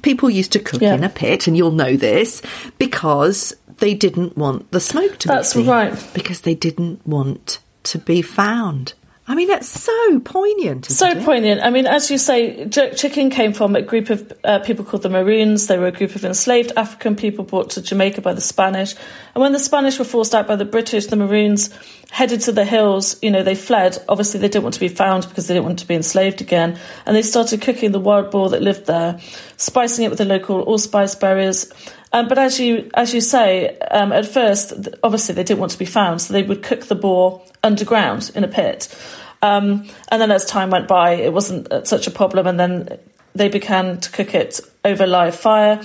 people 0.01 0.29
used 0.29 0.51
to 0.53 0.59
cook 0.59 0.81
yeah. 0.81 0.93
in 0.93 1.03
a 1.03 1.09
pit, 1.09 1.47
and 1.47 1.57
you'll 1.57 1.71
know 1.71 1.95
this 1.95 2.41
because 2.77 3.55
they 3.77 3.93
didn't 3.93 4.37
want 4.37 4.71
the 4.71 4.79
smoke 4.79 5.17
to 5.19 5.27
That's 5.27 5.53
be 5.53 5.61
seen. 5.61 5.69
right. 5.69 6.09
Because 6.13 6.41
they 6.41 6.55
didn't 6.55 7.05
want 7.05 7.59
to 7.83 7.97
be 7.99 8.21
found. 8.21 8.93
I 9.29 9.35
mean, 9.35 9.49
that's 9.49 9.67
so 9.67 10.19
poignant. 10.21 10.85
So 10.85 11.09
it? 11.09 11.25
poignant. 11.25 11.61
I 11.61 11.69
mean, 11.69 11.85
as 11.85 12.09
you 12.09 12.17
say, 12.17 12.63
jerk 12.65 12.95
chicken 12.95 13.29
came 13.29 13.51
from 13.51 13.75
a 13.75 13.81
group 13.81 14.09
of 14.09 14.31
uh, 14.45 14.59
people 14.59 14.85
called 14.85 15.03
the 15.03 15.09
Maroons. 15.09 15.67
They 15.67 15.77
were 15.77 15.87
a 15.87 15.91
group 15.91 16.15
of 16.15 16.23
enslaved 16.23 16.71
African 16.77 17.17
people 17.17 17.43
brought 17.43 17.71
to 17.71 17.81
Jamaica 17.81 18.21
by 18.21 18.31
the 18.31 18.39
Spanish. 18.39 18.95
And 19.35 19.41
when 19.41 19.51
the 19.51 19.59
Spanish 19.59 19.99
were 19.99 20.05
forced 20.05 20.33
out 20.33 20.47
by 20.47 20.55
the 20.55 20.63
British, 20.63 21.07
the 21.07 21.17
Maroons 21.17 21.77
headed 22.09 22.39
to 22.41 22.53
the 22.53 22.63
hills. 22.63 23.21
You 23.21 23.31
know, 23.31 23.43
they 23.43 23.53
fled. 23.53 23.97
Obviously, 24.07 24.39
they 24.39 24.47
didn't 24.47 24.63
want 24.63 24.75
to 24.75 24.79
be 24.79 24.87
found 24.87 25.27
because 25.27 25.47
they 25.47 25.53
didn't 25.53 25.65
want 25.65 25.79
to 25.79 25.87
be 25.87 25.95
enslaved 25.95 26.39
again. 26.39 26.79
And 27.05 27.13
they 27.13 27.21
started 27.21 27.61
cooking 27.61 27.91
the 27.91 27.99
wild 27.99 28.31
boar 28.31 28.49
that 28.51 28.61
lived 28.61 28.85
there, 28.85 29.19
spicing 29.57 30.05
it 30.05 30.09
with 30.09 30.19
the 30.19 30.25
local 30.25 30.61
allspice 30.61 31.15
berries. 31.15 31.69
Um, 32.13 32.27
but 32.27 32.37
as 32.37 32.59
you 32.59 32.89
as 32.93 33.13
you 33.13 33.21
say, 33.21 33.77
um, 33.91 34.11
at 34.11 34.25
first, 34.25 34.73
obviously 35.03 35.35
they 35.35 35.43
didn't 35.43 35.59
want 35.59 35.73
to 35.73 35.79
be 35.79 35.85
found, 35.85 36.21
so 36.21 36.33
they 36.33 36.43
would 36.43 36.63
cook 36.63 36.85
the 36.85 36.95
boar 36.95 37.41
underground 37.63 38.31
in 38.33 38.43
a 38.43 38.47
pit. 38.47 38.95
Um, 39.41 39.87
and 40.09 40.21
then 40.21 40.31
as 40.31 40.45
time 40.45 40.69
went 40.69 40.87
by, 40.87 41.11
it 41.11 41.33
wasn't 41.33 41.87
such 41.87 42.07
a 42.07 42.11
problem, 42.11 42.47
and 42.47 42.59
then 42.59 42.99
they 43.35 43.49
began 43.49 43.99
to 43.99 44.11
cook 44.11 44.33
it 44.33 44.59
over 44.83 45.05
live 45.05 45.35
fire. 45.35 45.81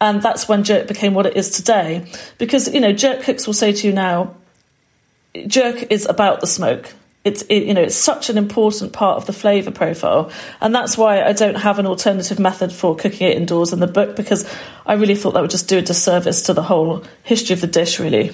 And 0.00 0.22
that's 0.22 0.48
when 0.48 0.64
jerk 0.64 0.86
became 0.86 1.14
what 1.14 1.26
it 1.26 1.36
is 1.36 1.50
today. 1.50 2.10
Because, 2.38 2.72
you 2.72 2.80
know, 2.80 2.92
jerk 2.92 3.22
cooks 3.22 3.46
will 3.46 3.54
say 3.54 3.72
to 3.72 3.86
you 3.86 3.92
now, 3.92 4.36
jerk 5.46 5.90
is 5.90 6.06
about 6.06 6.40
the 6.40 6.46
smoke. 6.46 6.94
It's 7.28 7.42
it, 7.42 7.64
you 7.64 7.74
know 7.74 7.82
it's 7.82 7.94
such 7.94 8.30
an 8.30 8.38
important 8.38 8.92
part 8.92 9.18
of 9.18 9.26
the 9.26 9.32
flavour 9.32 9.70
profile, 9.70 10.32
and 10.60 10.74
that's 10.74 10.96
why 10.96 11.22
I 11.22 11.32
don't 11.32 11.56
have 11.56 11.78
an 11.78 11.86
alternative 11.86 12.38
method 12.38 12.72
for 12.72 12.96
cooking 12.96 13.28
it 13.28 13.36
indoors 13.36 13.72
in 13.72 13.80
the 13.80 13.86
book 13.86 14.16
because 14.16 14.50
I 14.86 14.94
really 14.94 15.14
thought 15.14 15.34
that 15.34 15.42
would 15.42 15.50
just 15.50 15.68
do 15.68 15.78
a 15.78 15.82
disservice 15.82 16.42
to 16.42 16.54
the 16.54 16.62
whole 16.62 17.04
history 17.22 17.54
of 17.54 17.60
the 17.60 17.66
dish. 17.66 18.00
Really, 18.00 18.32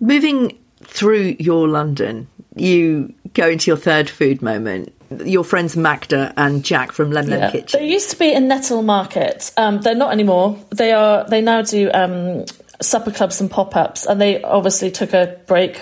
moving 0.00 0.56
through 0.84 1.36
your 1.38 1.68
London, 1.68 2.28
you 2.54 3.12
go 3.34 3.48
into 3.48 3.70
your 3.70 3.76
third 3.76 4.08
food 4.08 4.40
moment. 4.40 4.94
Your 5.24 5.42
friends 5.42 5.74
Magda 5.74 6.34
and 6.36 6.62
Jack 6.62 6.92
from 6.92 7.10
Lem 7.10 7.28
Lem 7.28 7.40
yeah. 7.40 7.50
Kitchen. 7.50 7.80
They 7.80 7.88
used 7.88 8.10
to 8.10 8.18
be 8.18 8.30
in 8.30 8.46
Netil 8.46 8.84
Market. 8.84 9.50
Um, 9.56 9.80
they're 9.80 9.94
not 9.94 10.12
anymore. 10.12 10.58
They 10.68 10.92
are. 10.92 11.26
They 11.26 11.40
now 11.40 11.62
do 11.62 11.90
um, 11.92 12.44
supper 12.82 13.10
clubs 13.10 13.40
and 13.40 13.50
pop 13.50 13.74
ups, 13.74 14.04
and 14.04 14.20
they 14.20 14.42
obviously 14.42 14.90
took 14.90 15.14
a 15.14 15.40
break 15.46 15.80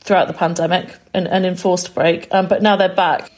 throughout 0.00 0.28
the 0.28 0.34
pandemic, 0.34 0.98
an, 1.14 1.26
an 1.26 1.44
enforced 1.44 1.94
break, 1.94 2.28
um, 2.32 2.48
but 2.48 2.62
now 2.62 2.76
they're 2.76 2.94
back. 2.94 3.30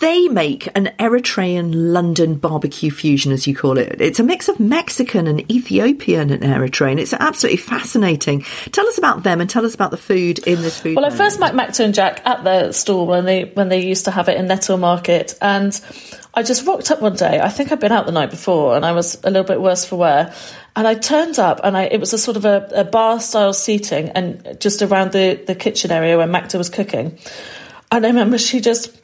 They 0.00 0.28
make 0.28 0.66
an 0.74 0.92
Eritrean 0.98 1.70
London 1.74 2.36
barbecue 2.36 2.90
fusion, 2.90 3.32
as 3.32 3.46
you 3.46 3.54
call 3.54 3.76
it. 3.76 4.00
It's 4.00 4.18
a 4.18 4.22
mix 4.22 4.48
of 4.48 4.58
Mexican 4.58 5.26
and 5.26 5.40
Ethiopian 5.52 6.30
and 6.30 6.42
Eritrean. 6.42 6.98
It's 6.98 7.12
absolutely 7.12 7.58
fascinating. 7.58 8.46
Tell 8.72 8.86
us 8.86 8.96
about 8.96 9.24
them 9.24 9.42
and 9.42 9.50
tell 9.50 9.66
us 9.66 9.74
about 9.74 9.90
the 9.90 9.98
food 9.98 10.38
in 10.38 10.62
this 10.62 10.80
food. 10.80 10.96
Well, 10.96 11.04
I 11.04 11.10
first 11.10 11.38
met 11.38 11.54
Magda 11.54 11.84
and 11.84 11.92
Jack 11.92 12.22
at 12.24 12.44
the 12.44 12.72
stall 12.72 13.06
when 13.06 13.26
they 13.26 13.44
when 13.44 13.68
they 13.68 13.86
used 13.86 14.06
to 14.06 14.10
have 14.10 14.30
it 14.30 14.38
in 14.38 14.46
Netil 14.46 14.80
Market, 14.80 15.34
and 15.42 15.78
I 16.32 16.42
just 16.42 16.66
rocked 16.66 16.90
up 16.90 17.02
one 17.02 17.16
day. 17.16 17.38
I 17.40 17.50
think 17.50 17.70
I'd 17.70 17.78
been 17.78 17.92
out 17.92 18.06
the 18.06 18.12
night 18.12 18.30
before, 18.30 18.76
and 18.76 18.86
I 18.86 18.92
was 18.92 19.20
a 19.22 19.30
little 19.30 19.46
bit 19.46 19.60
worse 19.60 19.84
for 19.84 19.96
wear. 19.96 20.34
And 20.76 20.88
I 20.88 20.94
turned 20.94 21.38
up, 21.38 21.60
and 21.62 21.76
I, 21.76 21.84
it 21.84 22.00
was 22.00 22.14
a 22.14 22.18
sort 22.18 22.38
of 22.38 22.46
a, 22.46 22.68
a 22.74 22.84
bar 22.84 23.20
style 23.20 23.52
seating, 23.52 24.08
and 24.08 24.56
just 24.60 24.80
around 24.80 25.12
the, 25.12 25.40
the 25.46 25.54
kitchen 25.54 25.90
area 25.90 26.16
where 26.16 26.26
Magda 26.26 26.56
was 26.56 26.70
cooking. 26.70 27.18
And 27.92 28.04
I 28.04 28.08
remember 28.08 28.38
she 28.38 28.60
just 28.60 29.03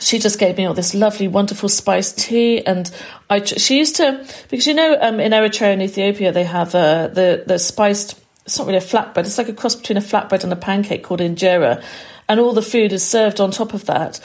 she 0.00 0.18
just 0.18 0.38
gave 0.38 0.56
me 0.56 0.64
all 0.64 0.74
this 0.74 0.94
lovely, 0.94 1.28
wonderful 1.28 1.68
spiced 1.68 2.18
tea, 2.18 2.64
and 2.64 2.90
I 3.30 3.44
she 3.44 3.78
used 3.78 3.96
to 3.96 4.26
because 4.50 4.66
you 4.66 4.74
know 4.74 4.96
um, 5.00 5.20
in 5.20 5.32
Eritrea 5.32 5.72
and 5.72 5.82
Ethiopia 5.82 6.32
they 6.32 6.44
have 6.44 6.74
uh, 6.74 7.08
the 7.08 7.44
the 7.46 7.58
spiced. 7.58 8.20
It's 8.44 8.58
not 8.58 8.66
really 8.66 8.78
a 8.78 8.82
flatbread. 8.82 9.20
It's 9.20 9.38
like 9.38 9.48
a 9.48 9.54
cross 9.54 9.74
between 9.74 9.96
a 9.96 10.02
flatbread 10.02 10.44
and 10.44 10.52
a 10.52 10.56
pancake 10.56 11.02
called 11.02 11.20
injera, 11.20 11.82
and 12.28 12.40
all 12.40 12.52
the 12.52 12.62
food 12.62 12.92
is 12.92 13.02
served 13.02 13.40
on 13.40 13.50
top 13.50 13.72
of 13.72 13.86
that. 13.86 14.20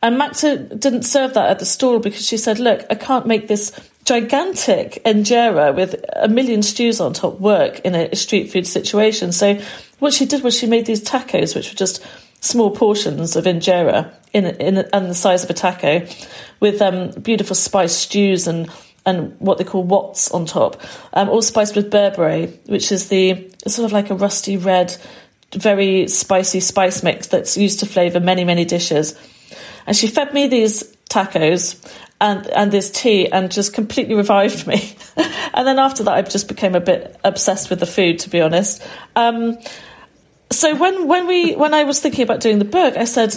And 0.00 0.16
Magda 0.16 0.56
didn't 0.56 1.02
serve 1.02 1.34
that 1.34 1.50
at 1.50 1.58
the 1.58 1.66
stall 1.66 1.98
because 1.98 2.24
she 2.24 2.36
said, 2.36 2.58
"Look, 2.58 2.86
I 2.88 2.94
can't 2.94 3.26
make 3.26 3.48
this 3.48 3.72
gigantic 4.08 5.02
injera 5.04 5.74
with 5.74 6.02
a 6.14 6.28
million 6.28 6.62
stews 6.62 6.98
on 6.98 7.12
top 7.12 7.38
work 7.40 7.78
in 7.80 7.94
a 7.94 8.16
street 8.16 8.50
food 8.50 8.66
situation. 8.66 9.32
So 9.32 9.60
what 9.98 10.14
she 10.14 10.24
did 10.24 10.42
was 10.42 10.56
she 10.56 10.66
made 10.66 10.86
these 10.86 11.04
tacos, 11.04 11.54
which 11.54 11.68
were 11.68 11.76
just 11.76 12.02
small 12.40 12.70
portions 12.70 13.36
of 13.36 13.44
injera 13.44 14.12
in, 14.32 14.46
in 14.46 14.78
and 14.92 15.10
the 15.10 15.14
size 15.14 15.44
of 15.44 15.50
a 15.50 15.54
taco, 15.54 16.06
with 16.60 16.80
um, 16.82 17.10
beautiful 17.22 17.56
spiced 17.56 17.98
stews 17.98 18.46
and 18.46 18.70
and 19.06 19.34
what 19.40 19.56
they 19.56 19.64
call 19.64 19.84
wots 19.84 20.30
on 20.32 20.44
top, 20.44 20.82
um, 21.14 21.30
all 21.30 21.40
spiced 21.40 21.74
with 21.74 21.90
berbere, 21.90 22.52
which 22.66 22.92
is 22.92 23.08
the 23.08 23.50
sort 23.66 23.86
of 23.86 23.92
like 23.92 24.10
a 24.10 24.14
rusty 24.14 24.58
red, 24.58 24.94
very 25.54 26.06
spicy 26.08 26.60
spice 26.60 27.02
mix 27.02 27.28
that's 27.28 27.56
used 27.56 27.80
to 27.80 27.86
flavour 27.86 28.20
many 28.20 28.44
many 28.44 28.64
dishes. 28.64 29.18
And 29.86 29.96
she 29.96 30.06
fed 30.06 30.34
me 30.34 30.46
these 30.46 30.82
tacos 31.08 31.82
and 32.20 32.46
and 32.48 32.70
this 32.70 32.90
tea 32.90 33.28
and 33.28 33.50
just 33.50 33.72
completely 33.72 34.14
revived 34.24 34.66
me. 34.66 34.96
and 35.54 35.66
then 35.66 35.78
after 35.78 36.04
that, 36.04 36.14
I 36.14 36.22
just 36.22 36.48
became 36.48 36.74
a 36.74 36.80
bit 36.80 37.18
obsessed 37.24 37.70
with 37.70 37.80
the 37.80 37.86
food, 37.86 38.18
to 38.20 38.30
be 38.30 38.40
honest. 38.40 38.82
Um, 39.16 39.58
so 40.50 40.74
when 40.74 41.06
when 41.06 41.26
we 41.26 41.54
when 41.54 41.74
I 41.74 41.84
was 41.84 42.00
thinking 42.00 42.22
about 42.22 42.40
doing 42.40 42.58
the 42.58 42.64
book, 42.64 42.96
I 42.96 43.04
said, 43.04 43.36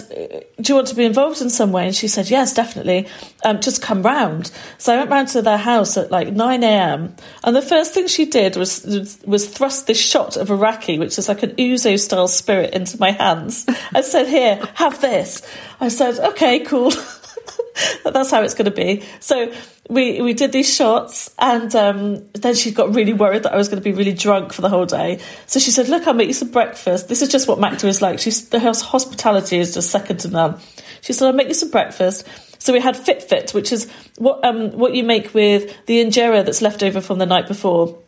"Do 0.60 0.72
you 0.72 0.74
want 0.74 0.88
to 0.88 0.94
be 0.94 1.04
involved 1.04 1.42
in 1.42 1.50
some 1.50 1.70
way?" 1.70 1.86
And 1.86 1.94
she 1.94 2.08
said, 2.08 2.30
"Yes, 2.30 2.54
definitely. 2.54 3.06
Um, 3.44 3.60
just 3.60 3.82
come 3.82 4.02
round." 4.02 4.50
So 4.78 4.94
I 4.94 4.96
went 4.96 5.10
round 5.10 5.28
to 5.28 5.42
their 5.42 5.58
house 5.58 5.96
at 5.98 6.10
like 6.10 6.32
nine 6.32 6.64
a.m. 6.64 7.14
And 7.44 7.54
the 7.54 7.62
first 7.62 7.92
thing 7.92 8.06
she 8.06 8.24
did 8.24 8.56
was 8.56 8.84
was 9.26 9.46
thrust 9.48 9.86
this 9.86 10.00
shot 10.00 10.38
of 10.38 10.48
araki, 10.48 10.98
which 10.98 11.18
is 11.18 11.28
like 11.28 11.42
an 11.42 11.50
ouzo 11.56 11.98
style 12.00 12.28
spirit, 12.28 12.72
into 12.72 12.98
my 12.98 13.10
hands. 13.10 13.66
I 13.94 14.00
said, 14.00 14.26
"Here, 14.26 14.60
have 14.74 15.00
this." 15.02 15.42
I 15.80 15.88
said, 15.88 16.18
"Okay, 16.18 16.60
cool." 16.60 16.92
that's 18.04 18.30
how 18.30 18.42
it's 18.42 18.54
going 18.54 18.66
to 18.66 18.70
be. 18.70 19.02
So 19.20 19.52
we 19.88 20.20
we 20.20 20.32
did 20.32 20.52
these 20.52 20.72
shots, 20.72 21.34
and 21.38 21.74
um, 21.74 22.24
then 22.32 22.54
she 22.54 22.70
got 22.70 22.94
really 22.94 23.12
worried 23.12 23.44
that 23.44 23.52
I 23.52 23.56
was 23.56 23.68
going 23.68 23.82
to 23.82 23.84
be 23.84 23.92
really 23.92 24.12
drunk 24.12 24.52
for 24.52 24.62
the 24.62 24.68
whole 24.68 24.86
day. 24.86 25.20
So 25.46 25.58
she 25.60 25.70
said, 25.70 25.88
"Look, 25.88 26.06
I'll 26.06 26.14
make 26.14 26.28
you 26.28 26.34
some 26.34 26.50
breakfast. 26.50 27.08
This 27.08 27.22
is 27.22 27.28
just 27.28 27.48
what 27.48 27.58
Magda 27.58 27.86
is 27.88 28.02
like. 28.02 28.18
She's 28.18 28.48
the 28.48 28.60
hospitality 28.60 29.58
is 29.58 29.74
just 29.74 29.90
second 29.90 30.18
to 30.20 30.28
none." 30.28 30.60
She 31.00 31.12
said, 31.12 31.26
"I'll 31.26 31.32
make 31.32 31.48
you 31.48 31.54
some 31.54 31.70
breakfast." 31.70 32.26
So 32.58 32.72
we 32.72 32.80
had 32.80 32.96
Fit 32.96 33.22
Fit, 33.24 33.52
which 33.54 33.72
is 33.72 33.90
what 34.18 34.44
um, 34.44 34.70
what 34.72 34.94
you 34.94 35.02
make 35.02 35.34
with 35.34 35.74
the 35.86 36.04
injera 36.04 36.44
that's 36.44 36.62
left 36.62 36.82
over 36.82 37.00
from 37.00 37.18
the 37.18 37.26
night 37.26 37.48
before. 37.48 37.98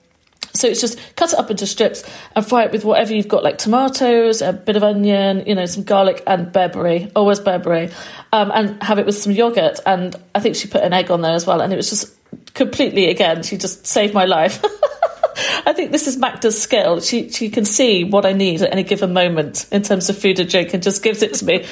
So 0.54 0.68
it's 0.68 0.80
just 0.80 0.98
cut 1.16 1.32
it 1.32 1.38
up 1.38 1.50
into 1.50 1.66
strips 1.66 2.04
and 2.36 2.46
fry 2.46 2.64
it 2.64 2.72
with 2.72 2.84
whatever 2.84 3.12
you've 3.12 3.26
got, 3.26 3.42
like 3.42 3.58
tomatoes, 3.58 4.40
a 4.40 4.52
bit 4.52 4.76
of 4.76 4.84
onion, 4.84 5.42
you 5.46 5.54
know, 5.56 5.66
some 5.66 5.82
garlic 5.82 6.22
and 6.28 6.52
berbere, 6.52 7.10
always 7.16 7.40
berbere, 7.40 7.92
um, 8.32 8.52
and 8.54 8.80
have 8.80 9.00
it 9.00 9.06
with 9.06 9.16
some 9.16 9.32
yogurt. 9.32 9.80
And 9.84 10.14
I 10.32 10.38
think 10.38 10.54
she 10.54 10.68
put 10.68 10.84
an 10.84 10.92
egg 10.92 11.10
on 11.10 11.22
there 11.22 11.32
as 11.32 11.44
well. 11.44 11.60
And 11.60 11.72
it 11.72 11.76
was 11.76 11.90
just 11.90 12.14
completely, 12.54 13.10
again, 13.10 13.42
she 13.42 13.58
just 13.58 13.84
saved 13.84 14.14
my 14.14 14.26
life. 14.26 14.64
I 15.66 15.72
think 15.72 15.90
this 15.90 16.06
is 16.06 16.16
Magda's 16.16 16.60
skill. 16.60 17.00
She 17.00 17.30
she 17.30 17.50
can 17.50 17.64
see 17.64 18.04
what 18.04 18.24
I 18.24 18.32
need 18.32 18.62
at 18.62 18.72
any 18.72 18.84
given 18.84 19.12
moment 19.12 19.66
in 19.72 19.82
terms 19.82 20.08
of 20.08 20.16
food 20.16 20.38
and 20.38 20.48
drink 20.48 20.72
and 20.72 20.82
just 20.82 21.02
gives 21.02 21.22
it 21.22 21.34
to 21.34 21.44
me. 21.44 21.66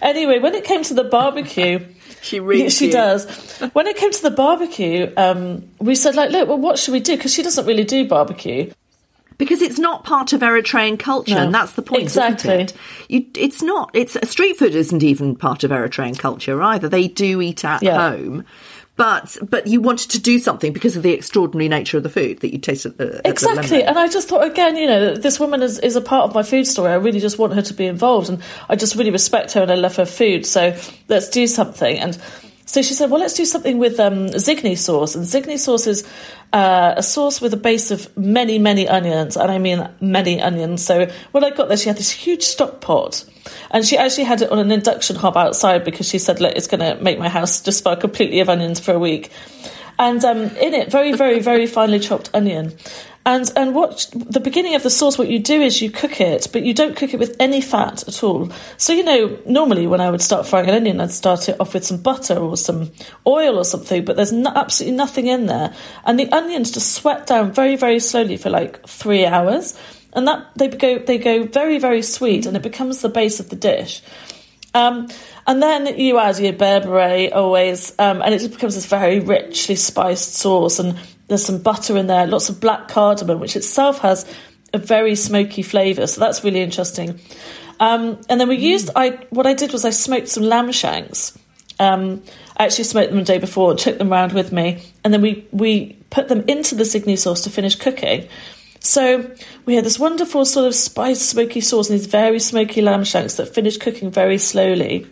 Anyway, 0.00 0.38
when 0.38 0.54
it 0.54 0.64
came 0.64 0.84
to 0.84 0.94
the 0.94 1.04
barbecue. 1.04 1.84
She 2.22 2.40
reads. 2.40 2.76
She 2.76 2.86
you. 2.86 2.92
does. 2.92 3.58
When 3.72 3.86
it 3.86 3.96
came 3.96 4.10
to 4.10 4.22
the 4.22 4.30
barbecue, 4.30 5.12
um, 5.16 5.68
we 5.78 5.94
said 5.94 6.14
like, 6.14 6.30
look, 6.30 6.48
well, 6.48 6.58
what 6.58 6.78
should 6.78 6.92
we 6.92 7.00
do? 7.00 7.16
Because 7.16 7.32
she 7.32 7.42
doesn't 7.42 7.66
really 7.66 7.84
do 7.84 8.06
barbecue 8.06 8.70
because 9.40 9.62
it's 9.62 9.78
not 9.78 10.04
part 10.04 10.34
of 10.34 10.42
Eritrean 10.42 10.98
culture, 10.98 11.34
no, 11.34 11.44
and 11.44 11.54
that's 11.54 11.72
the 11.72 11.80
point, 11.80 12.02
exactly. 12.02 12.52
It? 12.52 12.74
You, 13.08 13.26
it's 13.34 13.62
not. 13.62 13.90
It's 13.94 14.14
street 14.28 14.58
food 14.58 14.74
isn't 14.74 15.02
even 15.02 15.34
part 15.34 15.64
of 15.64 15.70
Eritrean 15.70 16.16
culture 16.16 16.62
either. 16.62 16.90
They 16.90 17.08
do 17.08 17.40
eat 17.40 17.64
at 17.64 17.82
yeah. 17.82 18.10
home, 18.10 18.44
but 19.00 19.38
but 19.48 19.66
you 19.66 19.80
wanted 19.80 20.10
to 20.10 20.20
do 20.20 20.38
something 20.38 20.74
because 20.74 20.94
of 20.94 21.02
the 21.02 21.14
extraordinary 21.14 21.68
nature 21.68 21.96
of 21.96 22.02
the 22.02 22.10
food 22.10 22.40
that 22.40 22.52
you 22.52 22.58
tasted. 22.58 23.00
Uh, 23.00 23.04
at 23.04 23.24
the, 23.24 23.30
exactly, 23.30 23.82
and 23.82 23.98
I 23.98 24.08
just 24.08 24.28
thought 24.28 24.44
again, 24.44 24.76
you 24.76 24.86
know, 24.86 25.14
this 25.14 25.40
woman 25.40 25.62
is, 25.62 25.78
is 25.78 25.96
a 25.96 26.02
part 26.02 26.24
of 26.28 26.34
my 26.34 26.42
food 26.42 26.66
story. 26.66 26.92
I 26.92 26.96
really 26.96 27.18
just 27.18 27.38
want 27.38 27.54
her 27.54 27.62
to 27.62 27.72
be 27.72 27.86
involved, 27.86 28.28
and 28.28 28.42
I 28.68 28.76
just 28.76 28.96
really 28.96 29.10
respect 29.10 29.52
her 29.52 29.62
and 29.62 29.72
I 29.72 29.76
love 29.76 29.96
her 29.96 30.04
food. 30.04 30.44
So 30.44 30.76
let's 31.08 31.30
do 31.30 31.46
something 31.46 31.98
and. 31.98 32.18
So 32.70 32.82
she 32.82 32.94
said, 32.94 33.10
well, 33.10 33.18
let's 33.18 33.34
do 33.34 33.44
something 33.44 33.78
with 33.78 33.98
um, 33.98 34.28
zigni 34.28 34.78
sauce. 34.78 35.16
And 35.16 35.24
zigni 35.24 35.58
sauce 35.58 35.88
is 35.88 36.06
uh, 36.52 36.94
a 36.96 37.02
sauce 37.02 37.40
with 37.40 37.52
a 37.52 37.56
base 37.56 37.90
of 37.90 38.16
many, 38.16 38.60
many 38.60 38.88
onions. 38.88 39.36
And 39.36 39.50
I 39.50 39.58
mean 39.58 39.88
many 40.00 40.40
onions. 40.40 40.84
So 40.84 41.10
when 41.32 41.42
I 41.42 41.50
got 41.50 41.66
there, 41.66 41.76
she 41.76 41.88
had 41.88 41.98
this 41.98 42.12
huge 42.12 42.44
stock 42.44 42.80
pot. 42.80 43.24
And 43.72 43.84
she 43.84 43.98
actually 43.98 44.22
had 44.22 44.42
it 44.42 44.52
on 44.52 44.60
an 44.60 44.70
induction 44.70 45.16
hob 45.16 45.36
outside 45.36 45.84
because 45.84 46.08
she 46.08 46.20
said, 46.20 46.40
look, 46.40 46.54
it's 46.54 46.68
going 46.68 46.78
to 46.78 47.02
make 47.02 47.18
my 47.18 47.28
house 47.28 47.60
just 47.60 47.80
smell 47.80 47.96
completely 47.96 48.38
of 48.38 48.48
onions 48.48 48.78
for 48.78 48.94
a 48.94 49.00
week. 49.00 49.32
And 49.98 50.24
um, 50.24 50.38
in 50.38 50.72
it, 50.72 50.92
very, 50.92 51.12
very, 51.12 51.40
very 51.40 51.66
finely 51.66 51.98
chopped 51.98 52.30
onion. 52.32 52.72
And 53.26 53.50
and 53.54 53.74
what 53.74 54.08
the 54.14 54.40
beginning 54.40 54.74
of 54.74 54.82
the 54.82 54.88
sauce, 54.88 55.18
what 55.18 55.28
you 55.28 55.38
do 55.38 55.60
is 55.60 55.82
you 55.82 55.90
cook 55.90 56.22
it, 56.22 56.48
but 56.52 56.62
you 56.62 56.72
don't 56.72 56.96
cook 56.96 57.12
it 57.12 57.20
with 57.20 57.36
any 57.38 57.60
fat 57.60 58.08
at 58.08 58.24
all. 58.24 58.50
So 58.78 58.94
you 58.94 59.04
know, 59.04 59.38
normally 59.44 59.86
when 59.86 60.00
I 60.00 60.10
would 60.10 60.22
start 60.22 60.46
frying 60.46 60.70
an 60.70 60.74
onion, 60.74 61.00
I'd 61.00 61.10
start 61.10 61.48
it 61.48 61.60
off 61.60 61.74
with 61.74 61.84
some 61.84 61.98
butter 61.98 62.38
or 62.38 62.56
some 62.56 62.90
oil 63.26 63.58
or 63.58 63.64
something, 63.64 64.06
but 64.06 64.16
there's 64.16 64.32
no, 64.32 64.50
absolutely 64.56 64.96
nothing 64.96 65.26
in 65.26 65.46
there, 65.46 65.74
and 66.06 66.18
the 66.18 66.32
onions 66.32 66.70
just 66.72 66.94
sweat 66.94 67.26
down 67.26 67.52
very 67.52 67.76
very 67.76 68.00
slowly 68.00 68.38
for 68.38 68.48
like 68.48 68.86
three 68.88 69.26
hours, 69.26 69.78
and 70.14 70.26
that 70.26 70.46
they 70.56 70.68
go 70.68 70.98
they 70.98 71.18
go 71.18 71.42
very 71.44 71.78
very 71.78 72.00
sweet, 72.00 72.46
and 72.46 72.56
it 72.56 72.62
becomes 72.62 73.02
the 73.02 73.10
base 73.10 73.38
of 73.38 73.50
the 73.50 73.56
dish. 73.56 74.02
Um, 74.72 75.08
and 75.46 75.62
then 75.62 75.98
you 75.98 76.18
add 76.18 76.38
your 76.38 76.52
berbere 76.52 77.34
always, 77.34 77.92
um, 77.98 78.22
and 78.22 78.32
it 78.32 78.38
just 78.38 78.52
becomes 78.52 78.76
this 78.76 78.86
very 78.86 79.20
richly 79.20 79.74
spiced 79.74 80.34
sauce. 80.34 80.78
And 80.78 80.98
there's 81.30 81.44
some 81.44 81.62
butter 81.62 81.96
in 81.96 82.08
there, 82.08 82.26
lots 82.26 82.48
of 82.48 82.60
black 82.60 82.88
cardamom, 82.88 83.38
which 83.38 83.54
itself 83.54 84.00
has 84.00 84.26
a 84.74 84.78
very 84.78 85.14
smoky 85.14 85.62
flavour. 85.62 86.08
So 86.08 86.20
that's 86.20 86.42
really 86.42 86.60
interesting. 86.60 87.20
Um, 87.78 88.20
and 88.28 88.40
then 88.40 88.48
we 88.48 88.56
used, 88.56 88.90
I 88.96 89.10
what 89.30 89.46
I 89.46 89.54
did 89.54 89.72
was 89.72 89.84
I 89.84 89.90
smoked 89.90 90.28
some 90.28 90.42
lamb 90.42 90.72
shanks. 90.72 91.38
Um, 91.78 92.22
I 92.56 92.64
actually 92.64 92.84
smoked 92.84 93.10
them 93.10 93.20
the 93.20 93.24
day 93.24 93.38
before, 93.38 93.74
took 93.74 93.96
them 93.96 94.12
around 94.12 94.32
with 94.32 94.52
me, 94.52 94.82
and 95.02 95.14
then 95.14 95.22
we, 95.22 95.46
we 95.52 95.94
put 96.10 96.28
them 96.28 96.44
into 96.48 96.74
the 96.74 96.82
zigni 96.84 97.16
sauce 97.16 97.42
to 97.44 97.50
finish 97.50 97.76
cooking. 97.76 98.28
So 98.80 99.30
we 99.66 99.76
had 99.76 99.84
this 99.84 99.98
wonderful 99.98 100.44
sort 100.44 100.66
of 100.66 100.74
spiced 100.74 101.28
smoky 101.28 101.60
sauce 101.60 101.88
and 101.88 101.98
these 101.98 102.06
very 102.06 102.40
smoky 102.40 102.82
lamb 102.82 103.04
shanks 103.04 103.36
that 103.36 103.54
finished 103.54 103.80
cooking 103.80 104.10
very 104.10 104.38
slowly. 104.38 105.06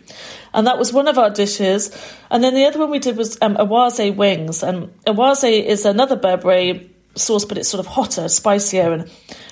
And 0.53 0.67
that 0.67 0.77
was 0.77 0.91
one 0.91 1.07
of 1.07 1.17
our 1.17 1.29
dishes. 1.29 1.95
And 2.29 2.43
then 2.43 2.53
the 2.53 2.65
other 2.65 2.79
one 2.79 2.89
we 2.89 2.99
did 2.99 3.17
was 3.17 3.37
um, 3.41 3.55
awase 3.57 4.15
wings. 4.15 4.63
And 4.63 4.93
awase 5.05 5.65
is 5.65 5.85
another 5.85 6.15
Berbere 6.15 6.89
sauce, 7.15 7.45
but 7.45 7.57
it's 7.57 7.69
sort 7.69 7.79
of 7.79 7.87
hotter, 7.87 8.27
spicier. 8.27 8.91
And, 8.91 9.11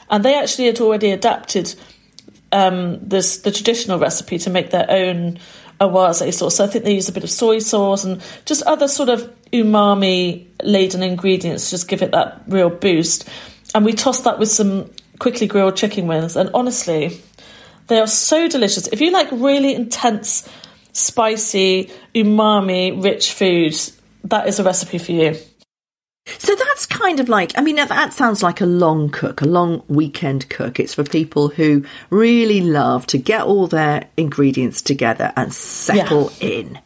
and 0.10 0.26
they 0.26 0.36
actually 0.36 0.68
had 0.68 0.80
already 0.80 1.12
adapted 1.12 1.76
um, 2.52 3.00
this 3.02 3.40
the 3.40 3.52
traditional 3.52 4.00
recipe 4.00 4.38
to 4.40 4.50
make 4.50 4.72
their 4.72 4.90
own 4.90 5.40
awase 5.80 6.34
sauce. 6.34 6.56
So 6.56 6.64
I 6.64 6.68
think 6.68 6.86
they 6.86 6.96
use 6.96 7.10
a 7.10 7.12
bit 7.12 7.24
of 7.24 7.30
soy 7.30 7.60
sauce 7.60 8.04
and 8.04 8.22
just 8.46 8.64
other 8.64 8.88
sort 8.88 9.10
of 9.10 9.34
umami 9.54 10.48
laden 10.64 11.04
ingredients 11.04 11.66
to 11.66 11.72
just 11.72 11.88
give 11.88 12.02
it 12.02 12.12
that 12.12 12.42
real 12.48 12.70
boost 12.70 13.30
and 13.74 13.86
we 13.86 13.94
tossed 13.94 14.24
that 14.24 14.40
with 14.40 14.50
some 14.50 14.90
quickly 15.20 15.48
grilled 15.48 15.76
chicken 15.76 16.08
wings. 16.08 16.36
And 16.36 16.50
honestly, 16.54 17.22
they 17.88 18.00
are 18.00 18.08
so 18.08 18.48
delicious. 18.48 18.88
If 18.88 19.02
you 19.02 19.12
like 19.12 19.28
really 19.32 19.74
intense, 19.74 20.48
spicy, 20.98 21.92
umami 22.16 23.04
rich 23.04 23.34
foods, 23.34 24.00
that 24.24 24.48
is 24.48 24.60
a 24.60 24.64
recipe 24.64 24.98
for 24.98 25.12
you. 25.12 25.38
So 26.40 26.54
that's 26.56 26.86
kind 26.86 27.22
of 27.22 27.30
like, 27.30 27.58
I 27.58 27.62
mean, 27.62 27.78
that 27.78 28.12
sounds 28.12 28.44
like 28.44 28.60
a 28.60 28.66
long 28.66 29.10
cook, 29.10 29.42
a 29.42 29.46
long 29.46 29.82
weekend 29.88 30.50
cook. 30.50 30.78
It's 30.78 30.94
for 30.94 31.06
people 31.06 31.48
who 31.48 31.86
really 32.10 32.60
love 32.60 33.08
to 33.08 33.18
get 33.18 33.44
all 33.44 33.68
their 33.68 34.10
ingredients 34.18 34.82
together 34.82 35.32
and 35.38 35.54
settle 35.54 36.32
yeah. 36.40 36.48
in 36.48 36.80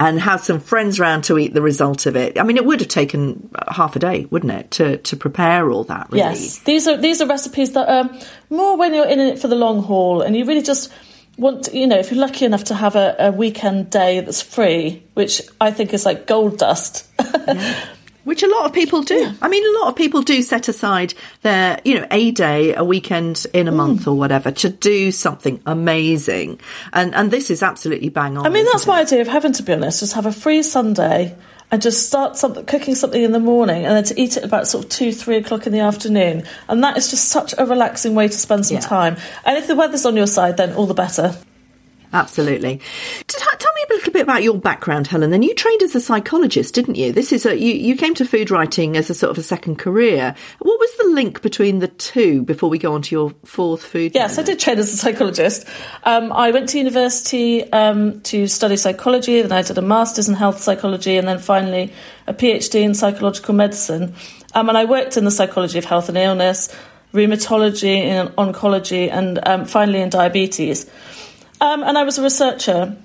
and 0.00 0.20
have 0.20 0.40
some 0.40 0.58
friends 0.58 0.98
round 0.98 1.22
to 1.24 1.38
eat 1.38 1.54
the 1.54 1.62
result 1.62 2.06
of 2.06 2.16
it. 2.16 2.40
I 2.40 2.42
mean, 2.42 2.56
it 2.56 2.64
would 2.64 2.80
have 2.80 2.88
taken 2.88 3.48
uh, 3.54 3.72
half 3.72 3.94
a 3.94 4.00
day, 4.00 4.24
wouldn't 4.30 4.52
it, 4.52 4.70
to, 4.72 4.96
to 4.96 5.16
prepare 5.16 5.70
all 5.70 5.84
that, 5.84 6.08
really? 6.10 6.18
Yes. 6.18 6.58
These 6.60 6.88
are, 6.88 6.96
these 6.96 7.20
are 7.20 7.26
recipes 7.28 7.72
that 7.74 7.88
are 7.88 8.10
more 8.50 8.76
when 8.76 8.94
you're 8.94 9.06
in 9.06 9.20
it 9.20 9.38
for 9.38 9.46
the 9.46 9.56
long 9.56 9.80
haul 9.80 10.22
and 10.22 10.36
you 10.36 10.44
really 10.44 10.62
just 10.62 10.92
want, 11.38 11.72
you 11.72 11.86
know, 11.86 11.98
if 11.98 12.10
you're 12.10 12.20
lucky 12.20 12.44
enough 12.44 12.64
to 12.64 12.74
have 12.74 12.96
a, 12.96 13.16
a 13.18 13.32
weekend 13.32 13.90
day 13.90 14.20
that's 14.20 14.42
free, 14.42 15.02
which 15.14 15.40
I 15.60 15.70
think 15.70 15.94
is 15.94 16.04
like 16.04 16.26
gold 16.26 16.58
dust. 16.58 17.06
Yeah. 17.18 17.84
Which 18.24 18.42
a 18.42 18.46
lot 18.46 18.66
of 18.66 18.74
people 18.74 19.02
do. 19.04 19.14
Yeah. 19.14 19.32
I 19.40 19.48
mean, 19.48 19.64
a 19.64 19.78
lot 19.78 19.88
of 19.88 19.96
people 19.96 20.20
do 20.20 20.42
set 20.42 20.68
aside 20.68 21.14
their, 21.40 21.80
you 21.82 21.98
know, 21.98 22.06
a 22.10 22.30
day, 22.30 22.74
a 22.74 22.84
weekend 22.84 23.46
in 23.54 23.68
a 23.68 23.72
mm. 23.72 23.76
month 23.76 24.06
or 24.06 24.18
whatever 24.18 24.50
to 24.50 24.68
do 24.68 25.10
something 25.12 25.62
amazing. 25.64 26.60
And 26.92 27.14
and 27.14 27.30
this 27.30 27.50
is 27.50 27.62
absolutely 27.62 28.10
bang 28.10 28.36
on. 28.36 28.44
I 28.44 28.50
mean, 28.50 28.66
that's 28.66 28.84
it? 28.84 28.88
my 28.88 29.00
idea 29.00 29.22
of 29.22 29.28
heaven, 29.28 29.54
to 29.54 29.62
be 29.62 29.72
honest. 29.72 30.00
Just 30.00 30.12
have 30.12 30.26
a 30.26 30.32
free 30.32 30.62
Sunday 30.62 31.38
and 31.70 31.82
just 31.82 32.06
start 32.06 32.36
something, 32.36 32.64
cooking 32.64 32.94
something 32.94 33.22
in 33.22 33.32
the 33.32 33.40
morning 33.40 33.84
and 33.84 33.94
then 33.94 34.04
to 34.04 34.20
eat 34.20 34.36
it 34.36 34.44
about 34.44 34.66
sort 34.66 34.84
of 34.84 34.90
two, 34.90 35.12
three 35.12 35.36
o'clock 35.36 35.66
in 35.66 35.72
the 35.72 35.80
afternoon. 35.80 36.44
And 36.68 36.82
that 36.82 36.96
is 36.96 37.10
just 37.10 37.28
such 37.28 37.54
a 37.58 37.66
relaxing 37.66 38.14
way 38.14 38.28
to 38.28 38.38
spend 38.38 38.66
some 38.66 38.76
yeah. 38.76 38.80
time. 38.80 39.16
And 39.44 39.58
if 39.58 39.66
the 39.66 39.76
weather's 39.76 40.06
on 40.06 40.16
your 40.16 40.26
side, 40.26 40.56
then 40.56 40.72
all 40.74 40.86
the 40.86 40.94
better. 40.94 41.36
Absolutely. 42.12 42.80
Tell 43.26 43.72
me 43.74 43.82
a 43.90 43.92
little 43.94 44.12
bit 44.12 44.22
about 44.22 44.42
your 44.42 44.58
background, 44.58 45.08
Helen. 45.08 45.30
Then 45.30 45.42
you 45.42 45.54
trained 45.54 45.82
as 45.82 45.94
a 45.94 46.00
psychologist, 46.00 46.74
didn't 46.74 46.94
you? 46.94 47.12
This 47.12 47.32
is 47.32 47.44
a 47.44 47.58
you, 47.58 47.74
you 47.74 47.96
came 47.96 48.14
to 48.14 48.24
food 48.24 48.50
writing 48.50 48.96
as 48.96 49.10
a 49.10 49.14
sort 49.14 49.30
of 49.30 49.38
a 49.38 49.42
second 49.42 49.78
career. 49.78 50.34
What 50.60 50.80
was 50.80 50.96
the 50.96 51.08
link 51.14 51.42
between 51.42 51.80
the 51.80 51.88
two 51.88 52.42
before 52.42 52.70
we 52.70 52.78
go 52.78 52.94
on 52.94 53.02
to 53.02 53.14
your 53.14 53.34
fourth 53.44 53.82
food? 53.82 54.12
Yes, 54.14 54.36
minute? 54.36 54.48
I 54.48 54.52
did 54.52 54.60
train 54.60 54.78
as 54.78 54.92
a 54.92 54.96
psychologist. 54.96 55.66
Um, 56.04 56.32
I 56.32 56.50
went 56.50 56.70
to 56.70 56.78
university 56.78 57.70
um, 57.72 58.20
to 58.22 58.46
study 58.46 58.76
psychology, 58.76 59.42
then 59.42 59.52
I 59.52 59.62
did 59.62 59.76
a 59.76 59.82
master's 59.82 60.28
in 60.28 60.34
health 60.34 60.60
psychology, 60.60 61.16
and 61.16 61.28
then 61.28 61.38
finally 61.38 61.92
a 62.26 62.34
PhD 62.34 62.82
in 62.82 62.94
psychological 62.94 63.54
medicine. 63.54 64.14
Um, 64.54 64.68
and 64.68 64.78
I 64.78 64.84
worked 64.86 65.16
in 65.16 65.24
the 65.24 65.30
psychology 65.30 65.78
of 65.78 65.84
health 65.84 66.08
and 66.08 66.16
illness, 66.16 66.74
rheumatology, 67.12 67.96
in 67.96 68.28
oncology, 68.28 69.10
and 69.10 69.38
um, 69.46 69.64
finally 69.66 70.00
in 70.00 70.08
diabetes. 70.08 70.90
Um, 71.60 71.82
and 71.82 71.98
I 71.98 72.04
was 72.04 72.18
a 72.18 72.22
researcher. 72.22 72.96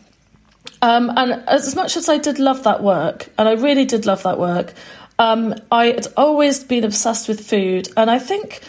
Um, 0.82 1.12
and 1.16 1.44
as 1.48 1.76
much 1.76 1.98
as 1.98 2.10
I 2.10 2.18
did 2.18 2.40
love 2.40 2.64
that 2.64 2.84
work, 2.84 3.30
and 3.38 3.48
I 3.48 3.54
really 3.54 3.86
did 3.86 4.06
love 4.06 4.24
that 4.24 4.40
work, 4.40 4.74
um, 5.20 5.56
I 5.72 5.86
had 5.88 6.08
always 6.18 6.64
been 6.64 6.84
obsessed 6.84 7.28
with 7.28 7.48
food. 7.48 7.90
And 7.96 8.12
I 8.12 8.20
think, 8.20 8.62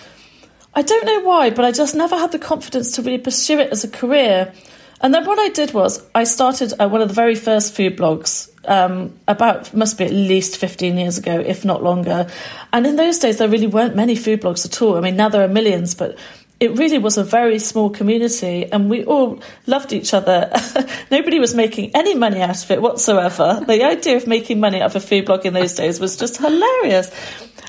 I 0.74 0.82
don't 0.82 1.04
know 1.04 1.20
why, 1.20 1.50
but 1.50 1.64
I 1.64 1.72
just 1.72 1.94
never 1.94 2.16
had 2.16 2.32
the 2.32 2.38
confidence 2.38 2.92
to 2.92 3.02
really 3.02 3.18
pursue 3.18 3.58
it 3.58 3.70
as 3.72 3.84
a 3.84 3.88
career. 3.88 4.52
And 5.00 5.12
then 5.12 5.26
what 5.26 5.38
I 5.38 5.48
did 5.48 5.74
was 5.74 6.02
I 6.14 6.24
started 6.24 6.72
uh, 6.80 6.88
one 6.88 7.00
of 7.00 7.08
the 7.08 7.14
very 7.14 7.34
first 7.34 7.74
food 7.74 7.96
blogs 7.96 8.48
um, 8.66 9.12
about 9.28 9.74
must 9.74 9.98
be 9.98 10.04
at 10.04 10.12
least 10.12 10.56
15 10.56 10.96
years 10.96 11.18
ago, 11.18 11.40
if 11.40 11.64
not 11.64 11.82
longer. 11.82 12.26
And 12.72 12.86
in 12.86 12.96
those 12.96 13.18
days, 13.18 13.38
there 13.38 13.48
really 13.48 13.66
weren't 13.66 13.96
many 13.96 14.16
food 14.16 14.40
blogs 14.40 14.64
at 14.64 14.80
all. 14.80 14.96
I 14.96 15.00
mean, 15.00 15.16
now 15.16 15.28
there 15.28 15.42
are 15.42 15.48
millions, 15.48 15.94
but 15.94 16.16
it 16.60 16.78
really 16.78 16.98
was 16.98 17.18
a 17.18 17.24
very 17.24 17.58
small 17.58 17.90
community 17.90 18.70
and 18.70 18.88
we 18.88 19.04
all 19.04 19.42
loved 19.66 19.92
each 19.92 20.14
other. 20.14 20.50
Nobody 21.10 21.40
was 21.40 21.54
making 21.54 21.90
any 21.94 22.14
money 22.14 22.40
out 22.40 22.62
of 22.62 22.70
it 22.70 22.80
whatsoever. 22.80 23.62
the 23.66 23.82
idea 23.84 24.16
of 24.16 24.26
making 24.26 24.60
money 24.60 24.80
out 24.80 24.94
of 24.94 24.96
a 24.96 25.00
food 25.00 25.26
blog 25.26 25.44
in 25.44 25.52
those 25.52 25.74
days 25.74 25.98
was 25.98 26.16
just 26.16 26.38
hilarious. 26.38 27.10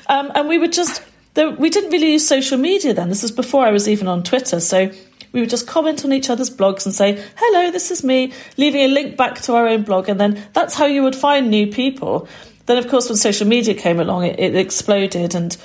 Um, 0.08 0.30
and 0.34 0.48
we 0.48 0.58
were 0.58 0.68
just, 0.68 1.02
we 1.34 1.68
didn't 1.68 1.90
really 1.90 2.12
use 2.12 2.26
social 2.26 2.58
media 2.58 2.94
then. 2.94 3.08
This 3.08 3.24
is 3.24 3.32
before 3.32 3.66
I 3.66 3.70
was 3.70 3.88
even 3.88 4.06
on 4.06 4.22
Twitter. 4.22 4.60
So 4.60 4.90
we 5.32 5.40
would 5.40 5.50
just 5.50 5.66
comment 5.66 6.04
on 6.04 6.12
each 6.12 6.30
other's 6.30 6.48
blogs 6.48 6.86
and 6.86 6.94
say, 6.94 7.22
hello, 7.36 7.70
this 7.72 7.90
is 7.90 8.04
me, 8.04 8.32
leaving 8.56 8.82
a 8.82 8.88
link 8.88 9.16
back 9.16 9.40
to 9.42 9.54
our 9.54 9.66
own 9.66 9.82
blog. 9.82 10.08
And 10.08 10.20
then 10.20 10.42
that's 10.52 10.74
how 10.74 10.86
you 10.86 11.02
would 11.02 11.16
find 11.16 11.50
new 11.50 11.66
people. 11.66 12.28
Then, 12.66 12.78
of 12.78 12.88
course, 12.88 13.08
when 13.08 13.16
social 13.16 13.46
media 13.46 13.74
came 13.74 14.00
along, 14.00 14.24
it, 14.24 14.38
it 14.38 14.54
exploded 14.54 15.34
and 15.34 15.56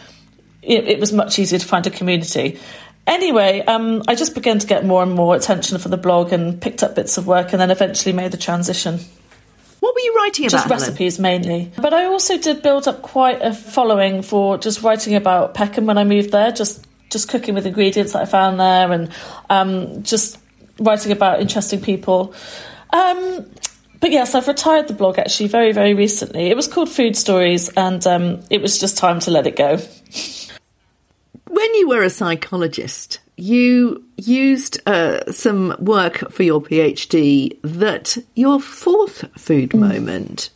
it, 0.62 0.88
it 0.88 1.00
was 1.00 1.14
much 1.14 1.40
easier 1.40 1.60
to 1.60 1.66
find 1.66 1.86
a 1.88 1.90
community. 1.90 2.60
Anyway, 3.08 3.62
um, 3.62 4.04
I 4.08 4.16
just 4.16 4.36
began 4.36 4.60
to 4.60 4.68
get 4.68 4.86
more 4.86 5.02
and 5.04 5.14
more 5.14 5.36
attention 5.36 5.80
for 5.80 5.90
the 5.90 5.98
blog 5.98 6.32
and 6.32 6.62
picked 6.62 6.84
up 6.84 6.96
bits 6.96 7.18
of 7.18 7.28
work 7.28 7.52
and 7.52 7.60
then 7.60 7.72
eventually 7.72 8.14
made 8.14 8.32
the 8.32 8.38
transition. 8.38 9.00
What 9.80 9.96
were 9.96 10.02
you 10.02 10.16
writing 10.16 10.46
about? 10.46 10.52
Just 10.52 10.70
recipes 10.70 11.20
mainly. 11.20 11.72
But 11.76 11.94
I 11.94 12.06
also 12.06 12.38
did 12.38 12.62
build 12.62 12.88
up 12.88 13.02
quite 13.02 13.42
a 13.42 13.54
following 13.54 14.22
for 14.22 14.58
just 14.58 14.84
writing 14.84 15.16
about 15.16 15.56
Peckham 15.56 15.88
when 15.88 15.98
I 15.98 16.04
moved 16.04 16.32
there, 16.32 16.52
just 16.52 16.86
just 17.10 17.28
cooking 17.28 17.56
with 17.56 17.66
ingredients 17.66 18.14
that 18.14 18.22
I 18.22 18.26
found 18.26 18.60
there 18.60 18.92
and 18.92 19.10
um, 19.50 20.04
just 20.04 20.38
writing 20.80 21.12
about 21.12 21.42
interesting 21.42 21.82
people. 21.82 22.34
Um, 22.92 23.46
but 24.00 24.12
yes, 24.12 24.34
I've 24.34 24.48
retired 24.48 24.88
the 24.88 24.94
blog 24.94 25.20
actually 25.20 25.48
very, 25.48 25.74
very 25.74 25.94
recently. 25.94 26.48
It 26.48 26.56
was 26.56 26.68
called 26.68 26.90
Food 26.90 27.16
Stories 27.16 27.70
and 27.70 28.06
um, 28.08 28.42
it 28.50 28.62
was 28.62 28.80
just 28.80 28.98
time 28.98 29.20
to 29.22 29.32
let 29.32 29.46
it 29.46 29.56
go. 29.56 29.80
When 31.62 31.76
you 31.76 31.90
were 31.90 32.02
a 32.02 32.10
psychologist, 32.10 33.20
you 33.38 34.04
used 34.18 34.82
uh, 34.90 35.32
some 35.32 35.76
work 35.78 36.32
for 36.32 36.42
your 36.42 36.60
PhD 36.60 37.56
that 37.62 38.18
your 38.34 38.60
fourth 38.60 39.30
food 39.40 39.70
mm. 39.70 39.80
moment 39.82 40.50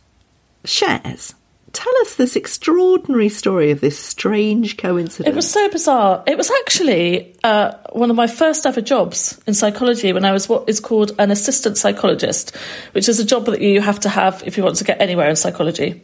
shares. 0.64 1.32
Tell 1.72 1.96
us 2.00 2.16
this 2.16 2.34
extraordinary 2.34 3.28
story 3.28 3.70
of 3.70 3.80
this 3.80 3.96
strange 3.96 4.78
coincidence. 4.78 5.32
It 5.32 5.36
was 5.36 5.48
so 5.48 5.68
bizarre. 5.68 6.24
It 6.26 6.36
was 6.36 6.50
actually 6.50 7.36
uh, 7.44 7.74
one 7.92 8.10
of 8.10 8.16
my 8.16 8.26
first 8.26 8.66
ever 8.66 8.80
jobs 8.80 9.40
in 9.46 9.54
psychology 9.54 10.12
when 10.12 10.24
I 10.24 10.32
was 10.32 10.48
what 10.48 10.68
is 10.68 10.80
called 10.80 11.12
an 11.20 11.30
assistant 11.30 11.78
psychologist, 11.78 12.52
which 12.92 13.08
is 13.08 13.20
a 13.20 13.24
job 13.24 13.44
that 13.46 13.60
you 13.60 13.80
have 13.80 14.00
to 14.00 14.08
have 14.08 14.42
if 14.44 14.56
you 14.56 14.64
want 14.64 14.74
to 14.78 14.84
get 14.84 15.00
anywhere 15.00 15.30
in 15.30 15.36
psychology. 15.36 16.02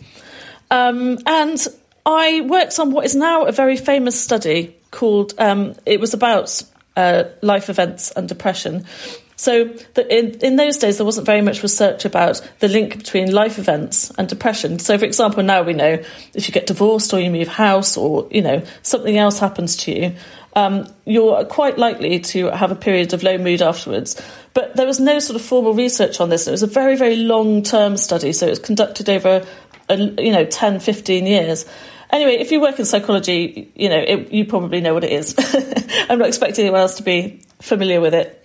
Um, 0.70 1.18
and 1.26 1.66
I 2.06 2.42
worked 2.42 2.78
on 2.78 2.92
what 2.92 3.04
is 3.04 3.16
now 3.16 3.46
a 3.46 3.52
very 3.52 3.76
famous 3.76 4.20
study 4.20 4.76
called, 4.92 5.34
um, 5.38 5.74
it 5.84 5.98
was 5.98 6.14
about 6.14 6.62
uh, 6.96 7.24
life 7.40 7.68
events 7.68 8.12
and 8.12 8.28
depression. 8.28 8.86
So 9.34 9.64
the, 9.94 10.06
in, 10.16 10.38
in 10.40 10.54
those 10.54 10.78
days, 10.78 10.98
there 10.98 11.04
wasn't 11.04 11.26
very 11.26 11.40
much 11.40 11.64
research 11.64 12.04
about 12.04 12.40
the 12.60 12.68
link 12.68 12.96
between 12.96 13.32
life 13.32 13.58
events 13.58 14.12
and 14.16 14.28
depression. 14.28 14.78
So, 14.78 14.96
for 14.96 15.04
example, 15.04 15.42
now 15.42 15.64
we 15.64 15.72
know 15.72 15.98
if 16.32 16.46
you 16.46 16.54
get 16.54 16.66
divorced 16.66 17.12
or 17.12 17.18
you 17.18 17.28
move 17.28 17.48
house 17.48 17.96
or 17.96 18.28
you 18.30 18.40
know 18.40 18.62
something 18.82 19.18
else 19.18 19.40
happens 19.40 19.76
to 19.78 19.90
you, 19.90 20.14
um, 20.54 20.86
you're 21.06 21.44
quite 21.46 21.76
likely 21.76 22.20
to 22.20 22.50
have 22.50 22.70
a 22.70 22.76
period 22.76 23.14
of 23.14 23.24
low 23.24 23.36
mood 23.36 23.62
afterwards. 23.62 24.20
But 24.54 24.76
there 24.76 24.86
was 24.86 25.00
no 25.00 25.18
sort 25.18 25.34
of 25.34 25.44
formal 25.44 25.74
research 25.74 26.20
on 26.20 26.28
this. 26.28 26.46
It 26.46 26.50
was 26.52 26.62
a 26.62 26.68
very, 26.68 26.94
very 26.94 27.16
long 27.16 27.64
term 27.64 27.96
study. 27.96 28.32
So 28.32 28.46
it 28.46 28.50
was 28.50 28.58
conducted 28.58 29.08
over, 29.08 29.44
a, 29.88 29.96
you 29.96 30.30
know, 30.30 30.44
10, 30.44 30.78
15 30.78 31.26
years. 31.26 31.64
Anyway, 32.12 32.34
if 32.34 32.52
you 32.52 32.60
work 32.60 32.78
in 32.78 32.84
psychology, 32.84 33.72
you 33.74 33.88
know, 33.88 33.98
it, 33.98 34.30
you 34.30 34.44
probably 34.44 34.82
know 34.82 34.92
what 34.92 35.02
it 35.02 35.12
is. 35.12 35.34
I'm 36.10 36.18
not 36.18 36.28
expecting 36.28 36.66
anyone 36.66 36.82
else 36.82 36.96
to 36.96 37.02
be 37.02 37.40
familiar 37.60 38.02
with 38.02 38.12
it. 38.12 38.38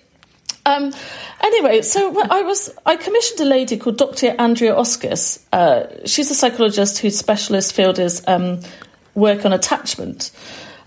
Um, 0.66 0.94
anyway, 1.42 1.82
so 1.82 2.18
I 2.30 2.44
was 2.44 2.70
I 2.86 2.96
commissioned 2.96 3.40
a 3.42 3.46
lady 3.46 3.78
called 3.78 3.98
Dr. 3.98 4.36
Andrea 4.38 4.74
Oskis. 4.74 5.44
Uh, 5.52 6.06
she's 6.06 6.32
a 6.32 6.36
psychologist 6.36 7.00
whose 7.00 7.18
specialist 7.18 7.74
field 7.74 8.00
is 8.00 8.22
um, 8.28 8.60
work 9.16 9.46
on 9.46 9.54
attachment, 9.54 10.32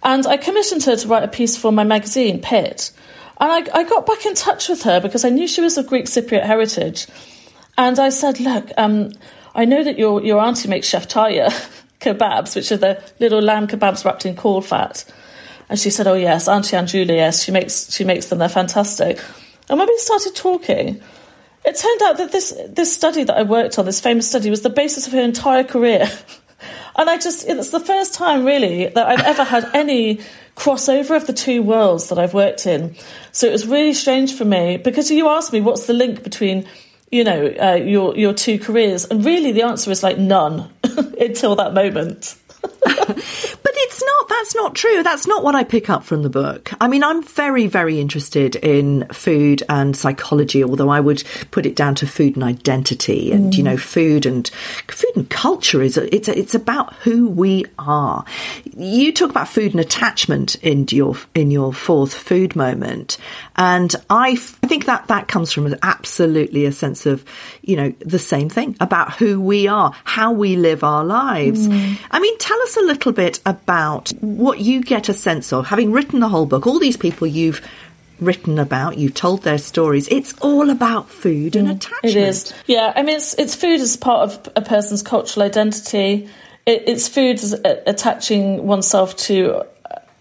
and 0.02 0.26
I 0.26 0.36
commissioned 0.36 0.82
her 0.84 0.96
to 0.96 1.08
write 1.08 1.24
a 1.24 1.28
piece 1.28 1.56
for 1.56 1.72
my 1.72 1.84
magazine, 1.84 2.40
Pit. 2.40 2.92
And 3.40 3.50
I, 3.50 3.78
I 3.78 3.84
got 3.84 4.04
back 4.04 4.26
in 4.26 4.34
touch 4.34 4.68
with 4.68 4.82
her 4.82 5.00
because 5.00 5.24
I 5.24 5.30
knew 5.30 5.48
she 5.48 5.62
was 5.62 5.78
of 5.78 5.86
Greek 5.86 6.04
Cypriot 6.04 6.44
heritage, 6.44 7.06
and 7.78 7.98
I 7.98 8.10
said, 8.10 8.38
"Look, 8.38 8.70
um, 8.76 9.12
I 9.54 9.64
know 9.64 9.82
that 9.82 9.98
your 9.98 10.22
your 10.22 10.40
auntie 10.40 10.68
makes 10.68 10.90
sheftalia 10.90 11.50
kebabs, 12.00 12.56
which 12.56 12.72
are 12.72 12.76
the 12.76 13.02
little 13.18 13.40
lamb 13.40 13.66
kebabs 13.66 14.04
wrapped 14.04 14.26
in 14.26 14.36
caul 14.36 14.60
fat." 14.60 15.04
And 15.68 15.78
she 15.78 15.90
said, 15.90 16.06
"Oh 16.06 16.14
yes, 16.14 16.48
Auntie 16.48 16.76
Anjulia, 16.76 17.16
yes, 17.16 17.44
she 17.44 17.52
makes 17.52 17.92
she 17.94 18.04
makes 18.04 18.26
them. 18.26 18.38
They're 18.38 18.48
fantastic." 18.48 19.20
And 19.68 19.78
when 19.78 19.88
we 19.88 19.96
started 19.98 20.34
talking, 20.34 21.00
it 21.64 21.76
turned 21.76 22.02
out 22.02 22.18
that 22.18 22.32
this 22.32 22.54
this 22.68 22.92
study 22.92 23.24
that 23.24 23.36
I 23.36 23.42
worked 23.42 23.78
on, 23.78 23.84
this 23.84 24.00
famous 24.00 24.28
study, 24.28 24.50
was 24.50 24.62
the 24.62 24.70
basis 24.70 25.06
of 25.06 25.12
her 25.12 25.20
entire 25.20 25.64
career. 25.64 26.10
and 26.96 27.08
I 27.08 27.16
just 27.18 27.46
it's 27.46 27.70
the 27.70 27.80
first 27.80 28.14
time 28.14 28.44
really 28.44 28.86
that 28.88 29.06
I've 29.06 29.24
ever 29.24 29.44
had 29.44 29.70
any 29.74 30.20
crossover 30.56 31.16
of 31.16 31.26
the 31.26 31.32
two 31.32 31.62
worlds 31.62 32.08
that 32.08 32.18
I've 32.18 32.34
worked 32.34 32.66
in. 32.66 32.96
So 33.32 33.46
it 33.46 33.52
was 33.52 33.66
really 33.66 33.94
strange 33.94 34.34
for 34.34 34.44
me 34.44 34.76
because 34.76 35.10
you 35.10 35.28
asked 35.28 35.52
me 35.52 35.60
what's 35.60 35.86
the 35.86 35.92
link 35.92 36.22
between 36.22 36.66
you 37.10 37.24
know 37.24 37.46
uh, 37.46 37.74
your 37.74 38.16
your 38.16 38.34
two 38.34 38.58
careers, 38.58 39.04
and 39.04 39.24
really 39.24 39.52
the 39.52 39.62
answer 39.62 39.90
is 39.90 40.02
like 40.02 40.18
none 40.18 40.70
until 41.20 41.56
that 41.56 41.74
moment. 41.74 42.36
but 42.62 43.16
it's 43.18 44.02
not, 44.02 44.28
that's 44.28 44.54
not 44.54 44.74
true. 44.74 45.02
That's 45.02 45.26
not 45.26 45.42
what 45.42 45.54
I 45.54 45.64
pick 45.64 45.88
up 45.88 46.04
from 46.04 46.22
the 46.22 46.30
book. 46.30 46.70
I 46.80 46.88
mean, 46.88 47.02
I'm 47.02 47.22
very, 47.22 47.66
very 47.66 48.00
interested 48.00 48.56
in 48.56 49.06
food 49.12 49.62
and 49.68 49.96
psychology, 49.96 50.62
although 50.62 50.88
I 50.88 51.00
would 51.00 51.22
put 51.50 51.66
it 51.66 51.76
down 51.76 51.94
to 51.96 52.06
food 52.06 52.36
and 52.36 52.44
identity 52.44 53.32
and, 53.32 53.52
mm. 53.52 53.56
you 53.56 53.62
know, 53.62 53.76
food 53.76 54.26
and 54.26 54.48
food 54.88 55.12
and 55.16 55.28
culture 55.30 55.82
is, 55.82 55.96
it's, 55.96 56.28
it's 56.28 56.54
about 56.54 56.94
who 56.96 57.28
we 57.28 57.64
are. 57.78 58.24
You 58.76 59.12
talk 59.12 59.30
about 59.30 59.48
food 59.48 59.72
and 59.72 59.80
attachment 59.80 60.56
in 60.56 60.86
your, 60.90 61.16
in 61.34 61.50
your 61.50 61.72
fourth 61.72 62.14
food 62.14 62.56
moment. 62.56 63.16
And 63.60 63.94
I, 64.08 64.30
I 64.30 64.36
think 64.36 64.86
that 64.86 65.08
that 65.08 65.28
comes 65.28 65.52
from 65.52 65.76
absolutely 65.82 66.64
a 66.64 66.72
sense 66.72 67.04
of, 67.04 67.22
you 67.60 67.76
know, 67.76 67.92
the 67.98 68.18
same 68.18 68.48
thing 68.48 68.74
about 68.80 69.12
who 69.16 69.38
we 69.38 69.68
are, 69.68 69.92
how 70.04 70.32
we 70.32 70.56
live 70.56 70.82
our 70.82 71.04
lives. 71.04 71.68
Mm. 71.68 71.98
I 72.10 72.20
mean, 72.20 72.38
tell 72.38 72.58
us 72.62 72.78
a 72.78 72.80
little 72.80 73.12
bit 73.12 73.38
about 73.44 74.14
what 74.22 74.60
you 74.60 74.80
get 74.80 75.10
a 75.10 75.12
sense 75.12 75.52
of, 75.52 75.66
having 75.66 75.92
written 75.92 76.20
the 76.20 76.28
whole 76.30 76.46
book, 76.46 76.66
all 76.66 76.78
these 76.78 76.96
people 76.96 77.26
you've 77.26 77.60
written 78.18 78.58
about, 78.58 78.96
you've 78.96 79.12
told 79.12 79.42
their 79.42 79.58
stories. 79.58 80.08
It's 80.08 80.32
all 80.40 80.70
about 80.70 81.10
food 81.10 81.54
and 81.54 81.68
mm, 81.68 81.76
attachment. 81.76 82.16
It 82.16 82.16
is. 82.16 82.54
Yeah, 82.64 82.94
I 82.96 83.02
mean, 83.02 83.16
it's, 83.16 83.34
it's 83.34 83.54
food 83.54 83.80
as 83.80 83.94
part 83.94 84.30
of 84.30 84.48
a 84.56 84.62
person's 84.62 85.02
cultural 85.02 85.44
identity. 85.44 86.30
It, 86.64 86.84
it's 86.86 87.08
food 87.08 87.36
as 87.36 87.52
attaching 87.52 88.66
oneself 88.66 89.18
to 89.18 89.66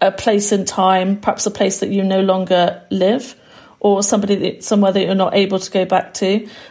a 0.00 0.10
place 0.10 0.52
in 0.52 0.64
time, 0.64 1.20
perhaps 1.20 1.46
a 1.46 1.50
place 1.50 1.80
that 1.80 1.90
you 1.90 2.02
no 2.02 2.20
longer 2.20 2.82
live 2.90 3.36
or 3.80 4.02
somebody 4.02 4.36
that, 4.36 4.62
somewhere 4.62 4.92
that 4.92 5.02
you're 5.02 5.14
not 5.14 5.34
able 5.34 5.58
to 5.58 5.70
go 5.70 5.84
back 5.86 6.12
to. 6.14 6.26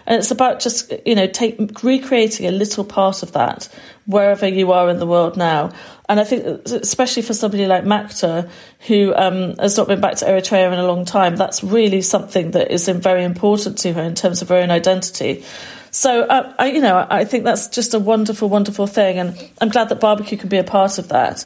And 0.06 0.20
it's 0.20 0.32
about 0.32 0.60
just, 0.60 0.94
you 1.06 1.16
know, 1.16 1.26
take, 1.26 1.84
recreating 1.84 2.46
a 2.46 2.52
little 2.52 2.86
part 2.86 3.24
of 3.24 3.32
that 3.34 3.68
wherever 4.06 4.48
you 4.48 4.72
are 4.72 4.90
in 4.90 4.98
the 4.98 5.08
world 5.08 5.36
now. 5.36 5.72
And 6.08 6.20
I 6.20 6.24
think, 6.24 6.46
especially 6.68 7.24
for 7.24 7.34
somebody 7.34 7.66
like 7.66 7.84
Makta, 7.84 8.50
who 8.88 9.14
um, 9.16 9.56
has 9.58 9.76
not 9.78 9.88
been 9.88 10.02
back 10.02 10.18
to 10.18 10.26
Eritrea 10.26 10.72
in 10.72 10.80
a 10.80 10.88
long 10.88 11.06
time, 11.06 11.36
that's 11.36 11.64
really 11.64 12.02
something 12.02 12.52
that 12.52 12.72
is 12.72 12.88
very 12.88 13.24
important 13.24 13.80
to 13.80 13.94
her 13.94 14.02
in 14.02 14.16
terms 14.16 14.42
of 14.42 14.50
her 14.50 14.56
own 14.56 14.72
identity. 14.72 15.44
So, 15.92 16.22
uh, 16.22 16.54
I, 16.60 16.68
you 16.68 16.82
know, 16.82 17.08
I 17.10 17.26
think 17.26 17.44
that's 17.44 17.68
just 17.70 17.96
a 17.96 18.00
wonderful, 18.00 18.50
wonderful 18.50 18.86
thing. 18.86 19.18
And 19.18 19.52
I'm 19.60 19.70
glad 19.70 19.90
that 19.90 20.00
barbecue 20.00 20.38
can 20.38 20.50
be 20.50 20.58
a 20.58 20.64
part 20.64 21.00
of 21.00 21.10
that. 21.10 21.46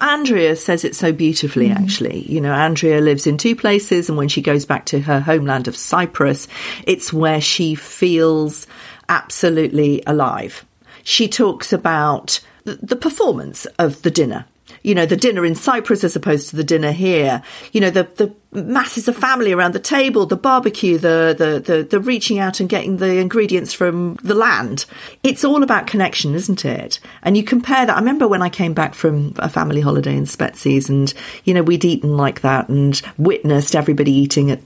Andrea 0.00 0.56
says 0.56 0.84
it 0.84 0.96
so 0.96 1.12
beautifully, 1.12 1.68
mm. 1.68 1.76
actually. 1.76 2.20
You 2.22 2.40
know, 2.40 2.52
Andrea 2.52 3.00
lives 3.00 3.26
in 3.26 3.36
two 3.36 3.54
places, 3.54 4.08
and 4.08 4.16
when 4.16 4.28
she 4.28 4.42
goes 4.42 4.64
back 4.64 4.86
to 4.86 5.00
her 5.00 5.20
homeland 5.20 5.68
of 5.68 5.76
Cyprus, 5.76 6.48
it's 6.86 7.12
where 7.12 7.40
she 7.40 7.74
feels 7.74 8.66
absolutely 9.08 10.02
alive. 10.06 10.64
She 11.02 11.28
talks 11.28 11.72
about 11.72 12.40
the 12.64 12.96
performance 12.96 13.66
of 13.78 14.02
the 14.02 14.10
dinner 14.10 14.44
you 14.82 14.94
know, 14.94 15.06
the 15.06 15.16
dinner 15.16 15.44
in 15.44 15.54
Cyprus 15.54 16.04
as 16.04 16.16
opposed 16.16 16.50
to 16.50 16.56
the 16.56 16.64
dinner 16.64 16.92
here, 16.92 17.42
you 17.72 17.80
know, 17.80 17.90
the, 17.90 18.08
the 18.16 18.34
masses 18.52 19.08
of 19.08 19.16
family 19.16 19.52
around 19.52 19.72
the 19.72 19.80
table, 19.80 20.26
the 20.26 20.36
barbecue, 20.36 20.98
the, 20.98 21.34
the, 21.38 21.60
the, 21.60 21.82
the 21.82 22.00
reaching 22.00 22.38
out 22.38 22.60
and 22.60 22.68
getting 22.68 22.96
the 22.96 23.18
ingredients 23.18 23.72
from 23.72 24.14
the 24.22 24.34
land. 24.34 24.86
It's 25.22 25.44
all 25.44 25.62
about 25.62 25.86
connection, 25.86 26.34
isn't 26.34 26.64
it? 26.64 26.98
And 27.22 27.36
you 27.36 27.44
compare 27.44 27.86
that. 27.86 27.96
I 27.96 27.98
remember 27.98 28.26
when 28.26 28.42
I 28.42 28.48
came 28.48 28.74
back 28.74 28.94
from 28.94 29.34
a 29.38 29.48
family 29.48 29.80
holiday 29.80 30.16
in 30.16 30.24
Spetses 30.24 30.88
and, 30.88 31.12
you 31.44 31.54
know, 31.54 31.62
we'd 31.62 31.84
eaten 31.84 32.16
like 32.16 32.40
that 32.40 32.68
and 32.68 33.00
witnessed 33.18 33.76
everybody 33.76 34.12
eating 34.12 34.50
at 34.50 34.60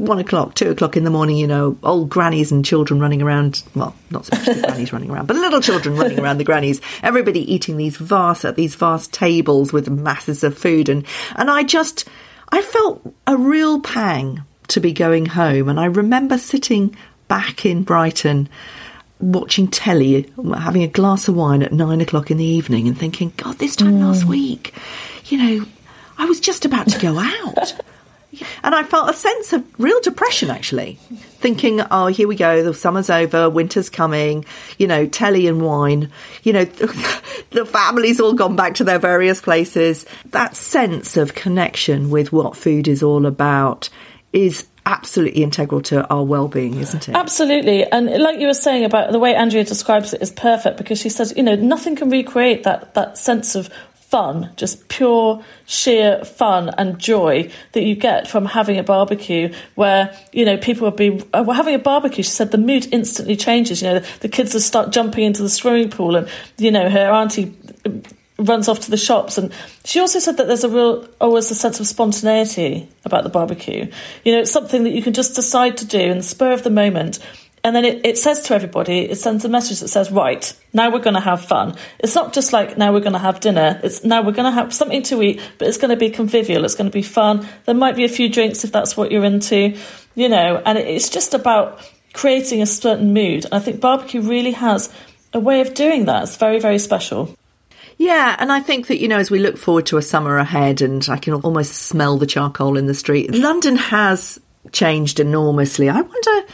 one 0.00 0.18
o'clock, 0.18 0.54
two 0.54 0.70
o'clock 0.70 0.96
in 0.96 1.04
the 1.04 1.10
morning, 1.10 1.36
you 1.36 1.46
know, 1.46 1.76
old 1.82 2.08
grannies 2.08 2.50
and 2.50 2.64
children 2.64 3.00
running 3.00 3.20
around. 3.20 3.62
Well, 3.74 3.94
not 4.10 4.24
so 4.24 4.36
much 4.36 4.46
the 4.46 4.62
grannies 4.62 4.92
running 4.94 5.10
around, 5.10 5.26
but 5.26 5.36
little 5.36 5.60
children 5.60 5.94
running 5.96 6.18
around 6.18 6.38
the 6.38 6.44
grannies. 6.44 6.80
Everybody 7.02 7.52
eating 7.52 7.76
these 7.76 7.98
vast 7.98 8.44
at 8.44 8.56
these 8.56 8.74
vast 8.74 9.12
tables 9.12 9.72
with 9.72 9.90
masses 9.90 10.42
of 10.42 10.56
food, 10.56 10.88
and 10.88 11.04
and 11.36 11.50
I 11.50 11.64
just 11.64 12.08
I 12.50 12.62
felt 12.62 13.14
a 13.26 13.36
real 13.36 13.80
pang 13.80 14.42
to 14.68 14.80
be 14.80 14.92
going 14.92 15.26
home, 15.26 15.68
and 15.68 15.78
I 15.78 15.84
remember 15.84 16.38
sitting 16.38 16.96
back 17.28 17.66
in 17.66 17.82
Brighton. 17.82 18.48
Watching 19.22 19.68
telly, 19.68 20.32
having 20.56 20.82
a 20.82 20.88
glass 20.88 21.28
of 21.28 21.36
wine 21.36 21.62
at 21.62 21.74
nine 21.74 22.00
o'clock 22.00 22.30
in 22.30 22.38
the 22.38 22.44
evening, 22.44 22.88
and 22.88 22.96
thinking, 22.96 23.34
God, 23.36 23.58
this 23.58 23.76
time 23.76 23.98
mm. 23.98 24.00
last 24.00 24.24
week, 24.24 24.72
you 25.26 25.36
know, 25.36 25.66
I 26.16 26.24
was 26.24 26.40
just 26.40 26.64
about 26.64 26.88
to 26.88 26.98
go 26.98 27.18
out. 27.18 27.74
And 28.62 28.74
I 28.74 28.84
felt 28.84 29.10
a 29.10 29.12
sense 29.12 29.52
of 29.52 29.64
real 29.78 30.00
depression 30.00 30.50
actually, 30.50 30.98
thinking, 31.40 31.80
oh, 31.90 32.06
here 32.06 32.28
we 32.28 32.36
go, 32.36 32.62
the 32.62 32.74
summer's 32.74 33.10
over, 33.10 33.50
winter's 33.50 33.90
coming, 33.90 34.44
you 34.78 34.86
know, 34.86 35.06
telly 35.06 35.46
and 35.46 35.62
wine, 35.62 36.10
you 36.42 36.52
know, 36.52 36.64
the 37.50 37.66
family's 37.66 38.20
all 38.20 38.34
gone 38.34 38.56
back 38.56 38.74
to 38.74 38.84
their 38.84 38.98
various 38.98 39.40
places. 39.40 40.06
That 40.26 40.56
sense 40.56 41.16
of 41.16 41.34
connection 41.34 42.10
with 42.10 42.32
what 42.32 42.56
food 42.56 42.88
is 42.88 43.02
all 43.02 43.26
about 43.26 43.88
is 44.32 44.66
absolutely 44.86 45.42
integral 45.42 45.80
to 45.80 46.06
our 46.08 46.24
well-being 46.24 46.74
isn't 46.78 47.08
it? 47.08 47.14
Absolutely. 47.14 47.84
And 47.84 48.06
like 48.06 48.40
you 48.40 48.46
were 48.46 48.54
saying 48.54 48.84
about 48.84 49.12
the 49.12 49.18
way 49.18 49.34
andrea 49.34 49.62
describes 49.62 50.14
it 50.14 50.22
is 50.22 50.30
perfect 50.30 50.78
because 50.78 50.98
she 50.98 51.10
says 51.10 51.34
you 51.36 51.42
know 51.42 51.54
nothing 51.54 51.96
can 51.96 52.10
recreate 52.10 52.64
that 52.64 52.94
that 52.94 53.18
sense 53.18 53.54
of 53.54 53.68
fun, 54.10 54.50
just 54.56 54.88
pure, 54.88 55.42
sheer 55.66 56.24
fun 56.24 56.68
and 56.76 56.98
joy 56.98 57.48
that 57.72 57.82
you 57.82 57.94
get 57.94 58.26
from 58.26 58.44
having 58.44 58.76
a 58.76 58.82
barbecue 58.82 59.52
where, 59.76 60.16
you 60.32 60.44
know, 60.44 60.56
people 60.56 60.88
would 60.88 60.96
be 60.96 61.22
uh, 61.32 61.44
having 61.52 61.74
a 61.74 61.78
barbecue. 61.78 62.24
She 62.24 62.30
said 62.30 62.50
the 62.50 62.58
mood 62.58 62.92
instantly 62.92 63.36
changes. 63.36 63.82
You 63.82 63.88
know, 63.88 63.98
the 64.20 64.28
kids 64.28 64.52
will 64.52 64.60
start 64.60 64.90
jumping 64.90 65.24
into 65.24 65.42
the 65.42 65.48
swimming 65.48 65.90
pool 65.90 66.16
and, 66.16 66.28
you 66.58 66.72
know, 66.72 66.90
her 66.90 67.10
auntie 67.10 67.56
runs 68.36 68.68
off 68.68 68.80
to 68.80 68.90
the 68.90 68.96
shops. 68.96 69.38
And 69.38 69.52
she 69.84 70.00
also 70.00 70.18
said 70.18 70.38
that 70.38 70.48
there's 70.48 70.64
a 70.64 70.68
real, 70.68 71.08
always 71.20 71.50
a 71.50 71.54
sense 71.54 71.78
of 71.78 71.86
spontaneity 71.86 72.88
about 73.04 73.22
the 73.22 73.30
barbecue. 73.30 73.90
You 74.24 74.32
know, 74.32 74.40
it's 74.40 74.50
something 74.50 74.82
that 74.84 74.90
you 74.90 75.02
can 75.02 75.12
just 75.12 75.36
decide 75.36 75.76
to 75.78 75.84
do 75.84 76.00
in 76.00 76.18
the 76.18 76.24
spur 76.24 76.52
of 76.52 76.64
the 76.64 76.70
moment 76.70 77.20
and 77.62 77.76
then 77.76 77.84
it, 77.84 78.06
it 78.06 78.18
says 78.18 78.42
to 78.44 78.54
everybody, 78.54 79.00
it 79.00 79.16
sends 79.16 79.44
a 79.44 79.48
message 79.48 79.80
that 79.80 79.88
says, 79.88 80.10
right, 80.10 80.52
now 80.72 80.90
we're 80.90 81.00
going 81.00 81.14
to 81.14 81.20
have 81.20 81.44
fun. 81.44 81.76
It's 81.98 82.14
not 82.14 82.32
just 82.32 82.52
like 82.52 82.78
now 82.78 82.92
we're 82.92 83.00
going 83.00 83.12
to 83.12 83.18
have 83.18 83.40
dinner. 83.40 83.78
It's 83.82 84.02
now 84.02 84.22
we're 84.22 84.32
going 84.32 84.50
to 84.50 84.58
have 84.58 84.72
something 84.72 85.02
to 85.04 85.22
eat, 85.22 85.40
but 85.58 85.68
it's 85.68 85.76
going 85.76 85.90
to 85.90 85.96
be 85.96 86.10
convivial. 86.10 86.64
It's 86.64 86.74
going 86.74 86.90
to 86.90 86.94
be 86.94 87.02
fun. 87.02 87.46
There 87.66 87.74
might 87.74 87.96
be 87.96 88.04
a 88.04 88.08
few 88.08 88.28
drinks 88.28 88.64
if 88.64 88.72
that's 88.72 88.96
what 88.96 89.10
you're 89.10 89.24
into, 89.24 89.76
you 90.14 90.28
know, 90.28 90.62
and 90.64 90.78
it's 90.78 91.10
just 91.10 91.34
about 91.34 91.86
creating 92.14 92.62
a 92.62 92.66
certain 92.66 93.12
mood. 93.12 93.44
And 93.44 93.54
I 93.54 93.58
think 93.58 93.80
barbecue 93.80 94.22
really 94.22 94.52
has 94.52 94.92
a 95.34 95.40
way 95.40 95.60
of 95.60 95.74
doing 95.74 96.06
that. 96.06 96.24
It's 96.24 96.36
very, 96.36 96.60
very 96.60 96.78
special. 96.78 97.36
Yeah, 97.98 98.34
and 98.38 98.50
I 98.50 98.60
think 98.60 98.86
that, 98.86 98.98
you 98.98 99.08
know, 99.08 99.18
as 99.18 99.30
we 99.30 99.38
look 99.40 99.58
forward 99.58 99.84
to 99.86 99.98
a 99.98 100.02
summer 100.02 100.38
ahead 100.38 100.80
and 100.80 101.06
I 101.10 101.18
can 101.18 101.34
almost 101.34 101.74
smell 101.74 102.16
the 102.16 102.26
charcoal 102.26 102.78
in 102.78 102.86
the 102.86 102.94
street, 102.94 103.34
London 103.34 103.76
has 103.76 104.40
changed 104.72 105.20
enormously. 105.20 105.90
I 105.90 106.00
wonder 106.00 106.46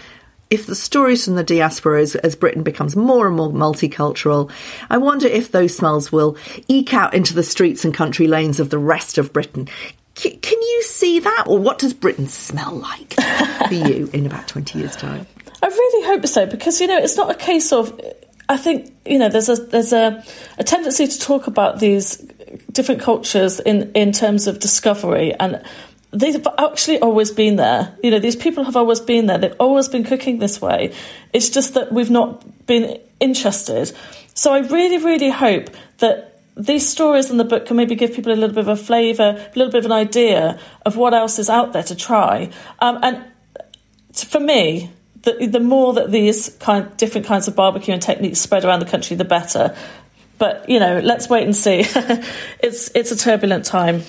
if 0.50 0.66
the 0.66 0.74
stories 0.74 1.24
from 1.24 1.34
the 1.34 1.44
diaspora 1.44 2.00
as, 2.00 2.14
as, 2.16 2.36
Britain 2.36 2.62
becomes 2.62 2.94
more 2.94 3.26
and 3.26 3.36
more 3.36 3.50
multicultural, 3.50 4.50
I 4.88 4.98
wonder 4.98 5.26
if 5.26 5.50
those 5.50 5.76
smells 5.76 6.12
will 6.12 6.36
eke 6.68 6.94
out 6.94 7.14
into 7.14 7.34
the 7.34 7.42
streets 7.42 7.84
and 7.84 7.92
country 7.92 8.26
lanes 8.26 8.60
of 8.60 8.70
the 8.70 8.78
rest 8.78 9.18
of 9.18 9.32
Britain. 9.32 9.68
C- 10.16 10.36
can 10.36 10.60
you 10.60 10.82
see 10.82 11.18
that? 11.20 11.44
Or 11.46 11.58
what 11.58 11.78
does 11.78 11.92
Britain 11.94 12.28
smell 12.28 12.76
like 12.76 13.14
for 13.68 13.74
you 13.88 14.08
in 14.12 14.26
about 14.26 14.46
20 14.46 14.78
years' 14.78 14.96
time? 14.96 15.26
I 15.62 15.66
really 15.66 16.06
hope 16.06 16.26
so 16.26 16.46
because, 16.46 16.80
you 16.80 16.86
know, 16.86 16.98
it's 16.98 17.16
not 17.16 17.30
a 17.30 17.34
case 17.34 17.72
of. 17.72 17.98
I 18.48 18.56
think 18.56 18.94
you 19.04 19.18
know 19.18 19.28
there's 19.28 19.48
a 19.48 19.56
there's 19.56 19.92
a, 19.92 20.24
a 20.56 20.62
tendency 20.62 21.08
to 21.08 21.18
talk 21.18 21.48
about 21.48 21.80
these 21.80 22.18
different 22.70 23.00
cultures 23.00 23.58
in 23.58 23.90
in 23.94 24.12
terms 24.12 24.46
of 24.46 24.60
discovery 24.60 25.34
and 25.34 25.60
they've 26.18 26.46
actually 26.58 26.98
always 27.00 27.30
been 27.30 27.56
there. 27.56 27.94
You 28.02 28.10
know, 28.10 28.18
these 28.18 28.36
people 28.36 28.64
have 28.64 28.76
always 28.76 29.00
been 29.00 29.26
there. 29.26 29.38
They've 29.38 29.60
always 29.60 29.88
been 29.88 30.04
cooking 30.04 30.38
this 30.38 30.60
way. 30.60 30.94
It's 31.32 31.50
just 31.50 31.74
that 31.74 31.92
we've 31.92 32.10
not 32.10 32.66
been 32.66 32.98
interested. 33.20 33.92
So 34.34 34.52
I 34.54 34.60
really, 34.60 34.98
really 34.98 35.30
hope 35.30 35.70
that 35.98 36.40
these 36.56 36.88
stories 36.88 37.30
in 37.30 37.36
the 37.36 37.44
book 37.44 37.66
can 37.66 37.76
maybe 37.76 37.94
give 37.94 38.14
people 38.14 38.32
a 38.32 38.34
little 38.34 38.54
bit 38.54 38.66
of 38.66 38.68
a 38.68 38.76
flavour, 38.76 39.36
a 39.38 39.58
little 39.58 39.70
bit 39.70 39.80
of 39.80 39.84
an 39.84 39.92
idea 39.92 40.58
of 40.86 40.96
what 40.96 41.12
else 41.12 41.38
is 41.38 41.50
out 41.50 41.74
there 41.74 41.82
to 41.82 41.94
try. 41.94 42.50
Um, 42.78 42.98
and 43.02 43.24
for 44.14 44.40
me, 44.40 44.90
the, 45.22 45.46
the 45.46 45.60
more 45.60 45.92
that 45.94 46.10
these 46.10 46.48
kind 46.60 46.96
different 46.96 47.26
kinds 47.26 47.46
of 47.46 47.56
barbecue 47.56 47.92
and 47.92 48.02
techniques 48.02 48.40
spread 48.40 48.64
around 48.64 48.80
the 48.80 48.86
country, 48.86 49.16
the 49.16 49.24
better. 49.24 49.76
But 50.38 50.68
you 50.68 50.80
know, 50.80 51.00
let's 51.00 51.28
wait 51.28 51.44
and 51.44 51.54
see. 51.54 51.80
it's 52.60 52.90
it's 52.94 53.10
a 53.10 53.16
turbulent 53.16 53.66
time. 53.66 54.02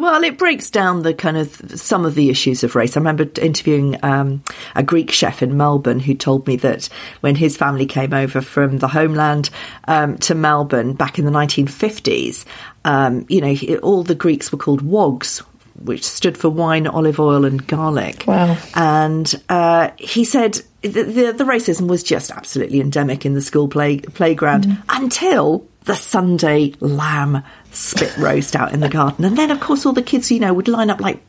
Well, 0.00 0.24
it 0.24 0.38
breaks 0.38 0.70
down 0.70 1.02
the 1.02 1.12
kind 1.12 1.36
of 1.36 1.78
some 1.78 2.06
of 2.06 2.14
the 2.14 2.30
issues 2.30 2.64
of 2.64 2.74
race. 2.74 2.96
I 2.96 3.00
remember 3.00 3.28
interviewing 3.38 4.02
um, 4.02 4.42
a 4.74 4.82
Greek 4.82 5.10
chef 5.10 5.42
in 5.42 5.58
Melbourne 5.58 6.00
who 6.00 6.14
told 6.14 6.46
me 6.46 6.56
that 6.56 6.88
when 7.20 7.34
his 7.34 7.58
family 7.58 7.84
came 7.84 8.14
over 8.14 8.40
from 8.40 8.78
the 8.78 8.88
homeland 8.88 9.50
um, 9.88 10.16
to 10.18 10.34
Melbourne 10.34 10.94
back 10.94 11.18
in 11.18 11.26
the 11.26 11.30
1950s, 11.30 12.46
um, 12.86 13.26
you 13.28 13.42
know, 13.42 13.76
all 13.80 14.02
the 14.02 14.14
Greeks 14.14 14.50
were 14.50 14.56
called 14.56 14.80
wogs, 14.80 15.42
which 15.82 16.02
stood 16.02 16.38
for 16.38 16.48
wine, 16.48 16.86
olive 16.86 17.20
oil, 17.20 17.44
and 17.44 17.66
garlic. 17.66 18.24
Wow. 18.26 18.56
And 18.74 19.30
uh, 19.50 19.90
he 19.98 20.24
said 20.24 20.62
the, 20.80 21.02
the, 21.02 21.32
the, 21.32 21.44
racism 21.44 21.88
was 21.88 22.02
just 22.02 22.30
absolutely 22.30 22.80
endemic 22.80 23.26
in 23.26 23.34
the 23.34 23.42
school 23.42 23.68
play, 23.68 23.98
playground 23.98 24.64
mm. 24.64 24.82
until 24.88 25.68
the 25.84 25.94
Sunday 25.94 26.74
lamb 26.80 27.42
spit 27.72 28.16
roast 28.16 28.56
out 28.56 28.72
in 28.72 28.80
the 28.80 28.88
garden. 28.88 29.24
And 29.24 29.36
then, 29.36 29.50
of 29.50 29.60
course, 29.60 29.86
all 29.86 29.92
the 29.92 30.02
kids, 30.02 30.30
you 30.30 30.40
know, 30.40 30.52
would 30.52 30.68
line 30.68 30.90
up 30.90 31.00
like 31.00 31.20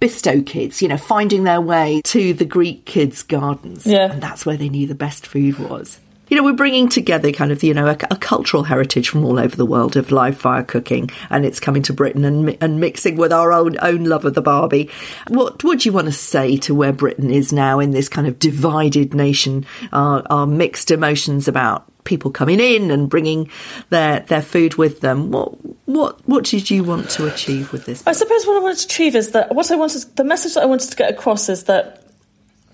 Bisto 0.00 0.44
kids, 0.44 0.82
you 0.82 0.88
know, 0.88 0.96
finding 0.96 1.44
their 1.44 1.60
way 1.60 2.00
to 2.04 2.34
the 2.34 2.44
Greek 2.44 2.84
kids' 2.84 3.22
gardens. 3.22 3.86
Yeah. 3.86 4.10
And 4.10 4.22
that's 4.22 4.44
where 4.44 4.56
they 4.56 4.68
knew 4.68 4.86
the 4.86 4.94
best 4.94 5.26
food 5.26 5.58
was. 5.58 6.00
You 6.28 6.38
know, 6.38 6.44
we're 6.44 6.54
bringing 6.54 6.88
together 6.88 7.32
kind 7.32 7.52
of, 7.52 7.62
you 7.62 7.74
know, 7.74 7.86
a, 7.86 7.96
a, 8.10 8.16
cultural 8.16 8.62
heritage 8.62 9.10
from 9.10 9.24
all 9.24 9.38
over 9.38 9.54
the 9.54 9.66
world 9.66 9.94
of 9.96 10.10
live 10.10 10.38
fire 10.38 10.62
cooking, 10.62 11.10
and 11.28 11.44
it's 11.44 11.60
coming 11.60 11.82
to 11.82 11.92
Britain 11.92 12.24
and, 12.24 12.56
and 12.62 12.80
mixing 12.80 13.16
with 13.16 13.32
our 13.32 13.52
own 13.52 13.76
own 13.82 14.04
love 14.04 14.24
of 14.24 14.32
the 14.34 14.40
Barbie. 14.40 14.90
What 15.28 15.62
would 15.64 15.84
you 15.84 15.92
want 15.92 16.06
to 16.06 16.12
say 16.12 16.56
to 16.58 16.74
where 16.74 16.94
Britain 16.94 17.30
is 17.30 17.52
now 17.52 17.78
in 17.78 17.90
this 17.90 18.08
kind 18.08 18.26
of 18.26 18.38
divided 18.38 19.14
nation? 19.14 19.66
Uh, 19.92 19.96
our, 19.96 20.22
our 20.30 20.46
mixed 20.46 20.90
emotions 20.90 21.46
about 21.46 21.90
people 22.04 22.30
coming 22.30 22.60
in 22.60 22.90
and 22.90 23.08
bringing 23.08 23.50
their 23.90 24.20
their 24.20 24.42
food 24.42 24.76
with 24.76 25.00
them. 25.00 25.30
What 25.30 25.52
what 25.86 26.28
what 26.28 26.44
did 26.44 26.70
you 26.70 26.84
want 26.84 27.10
to 27.10 27.26
achieve 27.26 27.72
with 27.72 27.86
this? 27.86 28.06
I 28.06 28.12
suppose 28.12 28.46
what 28.46 28.56
I 28.56 28.60
wanted 28.60 28.78
to 28.78 28.86
achieve 28.86 29.16
is 29.16 29.32
that 29.32 29.54
what 29.54 29.70
I 29.70 29.76
wanted 29.76 30.02
the 30.16 30.24
message 30.24 30.54
that 30.54 30.62
I 30.62 30.66
wanted 30.66 30.90
to 30.90 30.96
get 30.96 31.10
across 31.10 31.48
is 31.48 31.64
that 31.64 32.02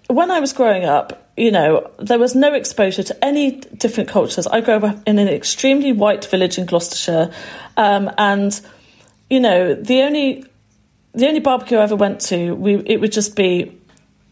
when 0.09 0.31
I 0.31 0.40
was 0.40 0.53
growing 0.53 0.85
up, 0.85 1.33
you 1.37 1.51
know, 1.51 1.90
there 1.99 2.19
was 2.19 2.35
no 2.35 2.53
exposure 2.53 3.03
to 3.05 3.25
any 3.25 3.53
different 3.53 4.11
cultures. 4.11 4.47
I 4.47 4.61
grew 4.61 4.75
up 4.75 5.09
in 5.09 5.19
an 5.19 5.29
extremely 5.29 5.93
white 5.93 6.25
village 6.25 6.59
in 6.59 6.66
Gloucestershire, 6.66 7.33
um, 7.77 8.11
and 8.19 8.61
you 9.29 9.40
know, 9.40 9.75
the 9.75 10.03
only 10.03 10.45
the 11.14 11.27
only 11.27 11.40
barbecue 11.40 11.79
I 11.79 11.83
ever 11.83 11.97
went 11.97 12.21
to, 12.23 12.55
we 12.55 12.77
it 12.87 13.01
would 13.01 13.12
just 13.12 13.37
be 13.37 13.80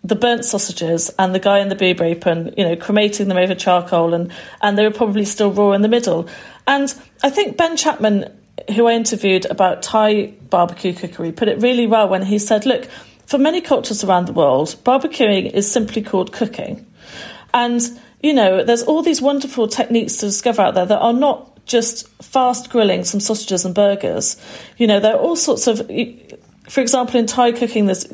the 0.04 0.14
burnt 0.14 0.44
sausages 0.44 1.10
and 1.18 1.34
the 1.34 1.38
guy 1.38 1.58
in 1.58 1.68
the 1.68 1.74
boob 1.74 2.00
apron, 2.00 2.54
you 2.56 2.64
know, 2.64 2.76
cremating 2.76 3.28
them 3.28 3.38
over 3.38 3.54
charcoal, 3.54 4.14
and 4.14 4.32
and 4.62 4.78
they 4.78 4.84
were 4.84 4.94
probably 4.94 5.24
still 5.24 5.52
raw 5.52 5.72
in 5.72 5.82
the 5.82 5.88
middle. 5.88 6.28
And 6.66 6.94
I 7.22 7.30
think 7.30 7.56
Ben 7.56 7.76
Chapman, 7.76 8.32
who 8.74 8.86
I 8.86 8.92
interviewed 8.92 9.46
about 9.46 9.82
Thai 9.82 10.34
barbecue 10.50 10.94
cookery, 10.94 11.32
put 11.32 11.48
it 11.48 11.60
really 11.60 11.86
well 11.86 12.08
when 12.08 12.22
he 12.22 12.38
said, 12.38 12.66
"Look." 12.66 12.88
for 13.28 13.36
many 13.36 13.60
cultures 13.60 14.02
around 14.02 14.26
the 14.26 14.32
world, 14.32 14.74
barbecuing 14.84 15.52
is 15.52 15.70
simply 15.70 16.00
called 16.00 16.32
cooking. 16.32 16.86
And, 17.52 17.82
you 18.22 18.32
know, 18.32 18.64
there's 18.64 18.82
all 18.82 19.02
these 19.02 19.20
wonderful 19.20 19.68
techniques 19.68 20.16
to 20.16 20.26
discover 20.26 20.62
out 20.62 20.74
there 20.74 20.86
that 20.86 20.98
are 20.98 21.12
not 21.12 21.66
just 21.66 22.08
fast 22.22 22.70
grilling 22.70 23.04
some 23.04 23.20
sausages 23.20 23.66
and 23.66 23.74
burgers. 23.74 24.38
You 24.78 24.86
know, 24.86 24.98
there 24.98 25.14
are 25.14 25.20
all 25.20 25.36
sorts 25.36 25.66
of, 25.66 25.86
for 26.70 26.80
example, 26.80 27.20
in 27.20 27.26
Thai 27.26 27.52
cooking, 27.52 27.84
there's 27.84 28.06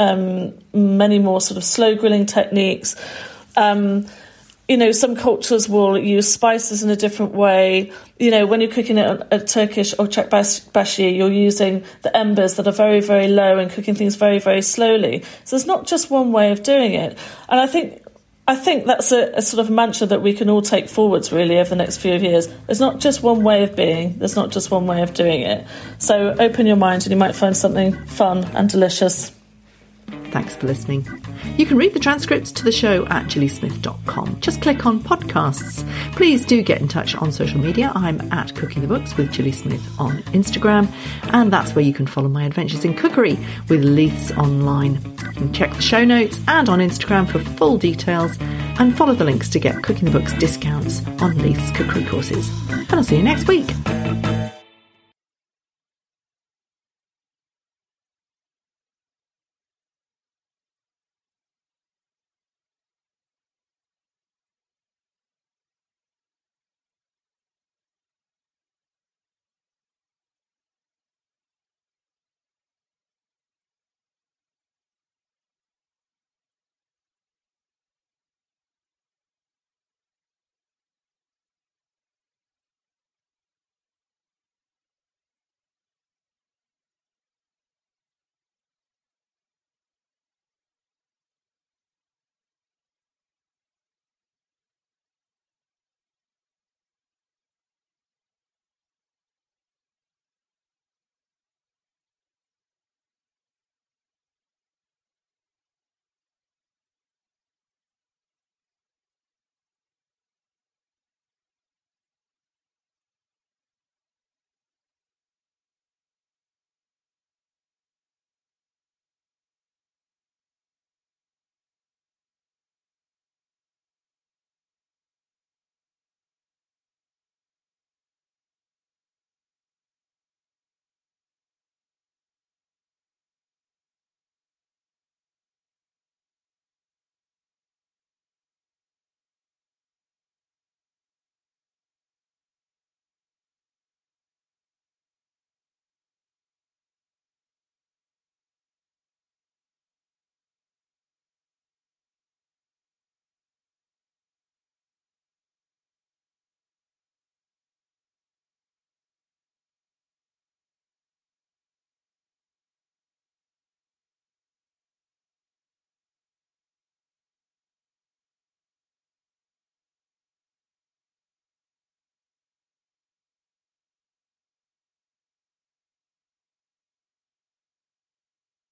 um, 0.00 0.54
many 0.72 1.18
more 1.18 1.40
sort 1.40 1.58
of 1.58 1.62
slow 1.62 1.94
grilling 1.94 2.26
techniques. 2.26 2.96
Um, 3.54 4.06
you 4.66 4.76
know, 4.76 4.92
some 4.92 5.14
cultures 5.14 5.68
will 5.68 5.98
use 5.98 6.32
spices 6.32 6.82
in 6.82 6.90
a 6.90 6.96
different 6.96 7.32
way. 7.32 7.92
You 8.18 8.30
know, 8.30 8.46
when 8.46 8.60
you're 8.60 8.70
cooking 8.70 8.98
a, 8.98 9.26
a 9.30 9.40
Turkish 9.40 9.94
ocakbasi, 9.94 11.16
you're 11.16 11.30
using 11.30 11.84
the 12.02 12.16
embers 12.16 12.54
that 12.54 12.66
are 12.66 12.72
very, 12.72 13.00
very 13.00 13.28
low 13.28 13.58
and 13.58 13.70
cooking 13.70 13.94
things 13.94 14.16
very, 14.16 14.38
very 14.38 14.62
slowly. 14.62 15.22
So 15.44 15.56
there's 15.56 15.66
not 15.66 15.86
just 15.86 16.08
one 16.08 16.32
way 16.32 16.50
of 16.50 16.62
doing 16.62 16.94
it. 16.94 17.18
And 17.48 17.60
I 17.60 17.66
think 17.66 18.02
I 18.48 18.56
think 18.56 18.86
that's 18.86 19.12
a, 19.12 19.32
a, 19.34 19.42
sort 19.42 19.60
of 19.60 19.70
mantra 19.70 20.06
that 20.08 20.22
we 20.22 20.32
can 20.32 20.48
all 20.48 20.62
take 20.62 20.88
forwards 20.88 21.30
really 21.30 21.58
over 21.58 21.70
the 21.70 21.76
next 21.76 21.98
few 21.98 22.14
years. 22.14 22.48
There's 22.66 22.80
not 22.80 23.00
just 23.00 23.22
one 23.22 23.44
way 23.44 23.64
of 23.64 23.76
being, 23.76 24.18
there's 24.18 24.34
not 24.34 24.50
just 24.50 24.70
one 24.70 24.86
way 24.86 25.02
of 25.02 25.14
doing 25.14 25.42
it. 25.42 25.66
So 25.98 26.34
open 26.38 26.66
your 26.66 26.76
mind 26.76 27.02
and 27.02 27.10
you 27.10 27.16
might 27.16 27.36
find 27.36 27.56
something 27.56 27.92
fun 28.06 28.44
and 28.56 28.68
delicious. 28.68 29.32
Thanks 30.30 30.54
for 30.54 30.66
listening. 30.66 31.06
You 31.56 31.66
can 31.66 31.76
read 31.76 31.92
the 31.92 31.98
transcripts 31.98 32.52
to 32.52 32.64
the 32.64 32.72
show 32.72 33.04
at 33.06 33.26
gillysmith.com. 33.26 34.40
Just 34.40 34.62
click 34.62 34.86
on 34.86 35.00
podcasts. 35.00 35.84
Please 36.12 36.44
do 36.44 36.62
get 36.62 36.80
in 36.80 36.88
touch 36.88 37.14
on 37.16 37.32
social 37.32 37.58
media. 37.58 37.92
I'm 37.94 38.20
at 38.32 38.54
Cooking 38.54 38.82
the 38.82 38.88
Books 38.88 39.16
with 39.16 39.32
Gilly 39.32 39.52
Smith 39.52 39.82
on 40.00 40.18
Instagram, 40.34 40.92
and 41.32 41.52
that's 41.52 41.74
where 41.74 41.84
you 41.84 41.92
can 41.92 42.06
follow 42.06 42.28
my 42.28 42.44
adventures 42.44 42.84
in 42.84 42.94
cookery 42.94 43.38
with 43.68 43.84
Leiths 43.84 44.30
Online. 44.32 45.00
Check 45.52 45.74
the 45.74 45.82
show 45.82 46.04
notes 46.04 46.38
and 46.46 46.68
on 46.68 46.78
Instagram 46.78 47.28
for 47.28 47.40
full 47.56 47.76
details, 47.76 48.36
and 48.78 48.96
follow 48.96 49.14
the 49.14 49.24
links 49.24 49.48
to 49.50 49.58
get 49.58 49.82
Cooking 49.82 50.10
the 50.10 50.18
Books 50.18 50.32
discounts 50.34 51.04
on 51.20 51.36
Leiths 51.38 51.70
cookery 51.72 52.04
courses. 52.04 52.48
And 52.70 52.92
I'll 52.92 53.04
see 53.04 53.16
you 53.16 53.22
next 53.22 53.48
week. 53.48 53.68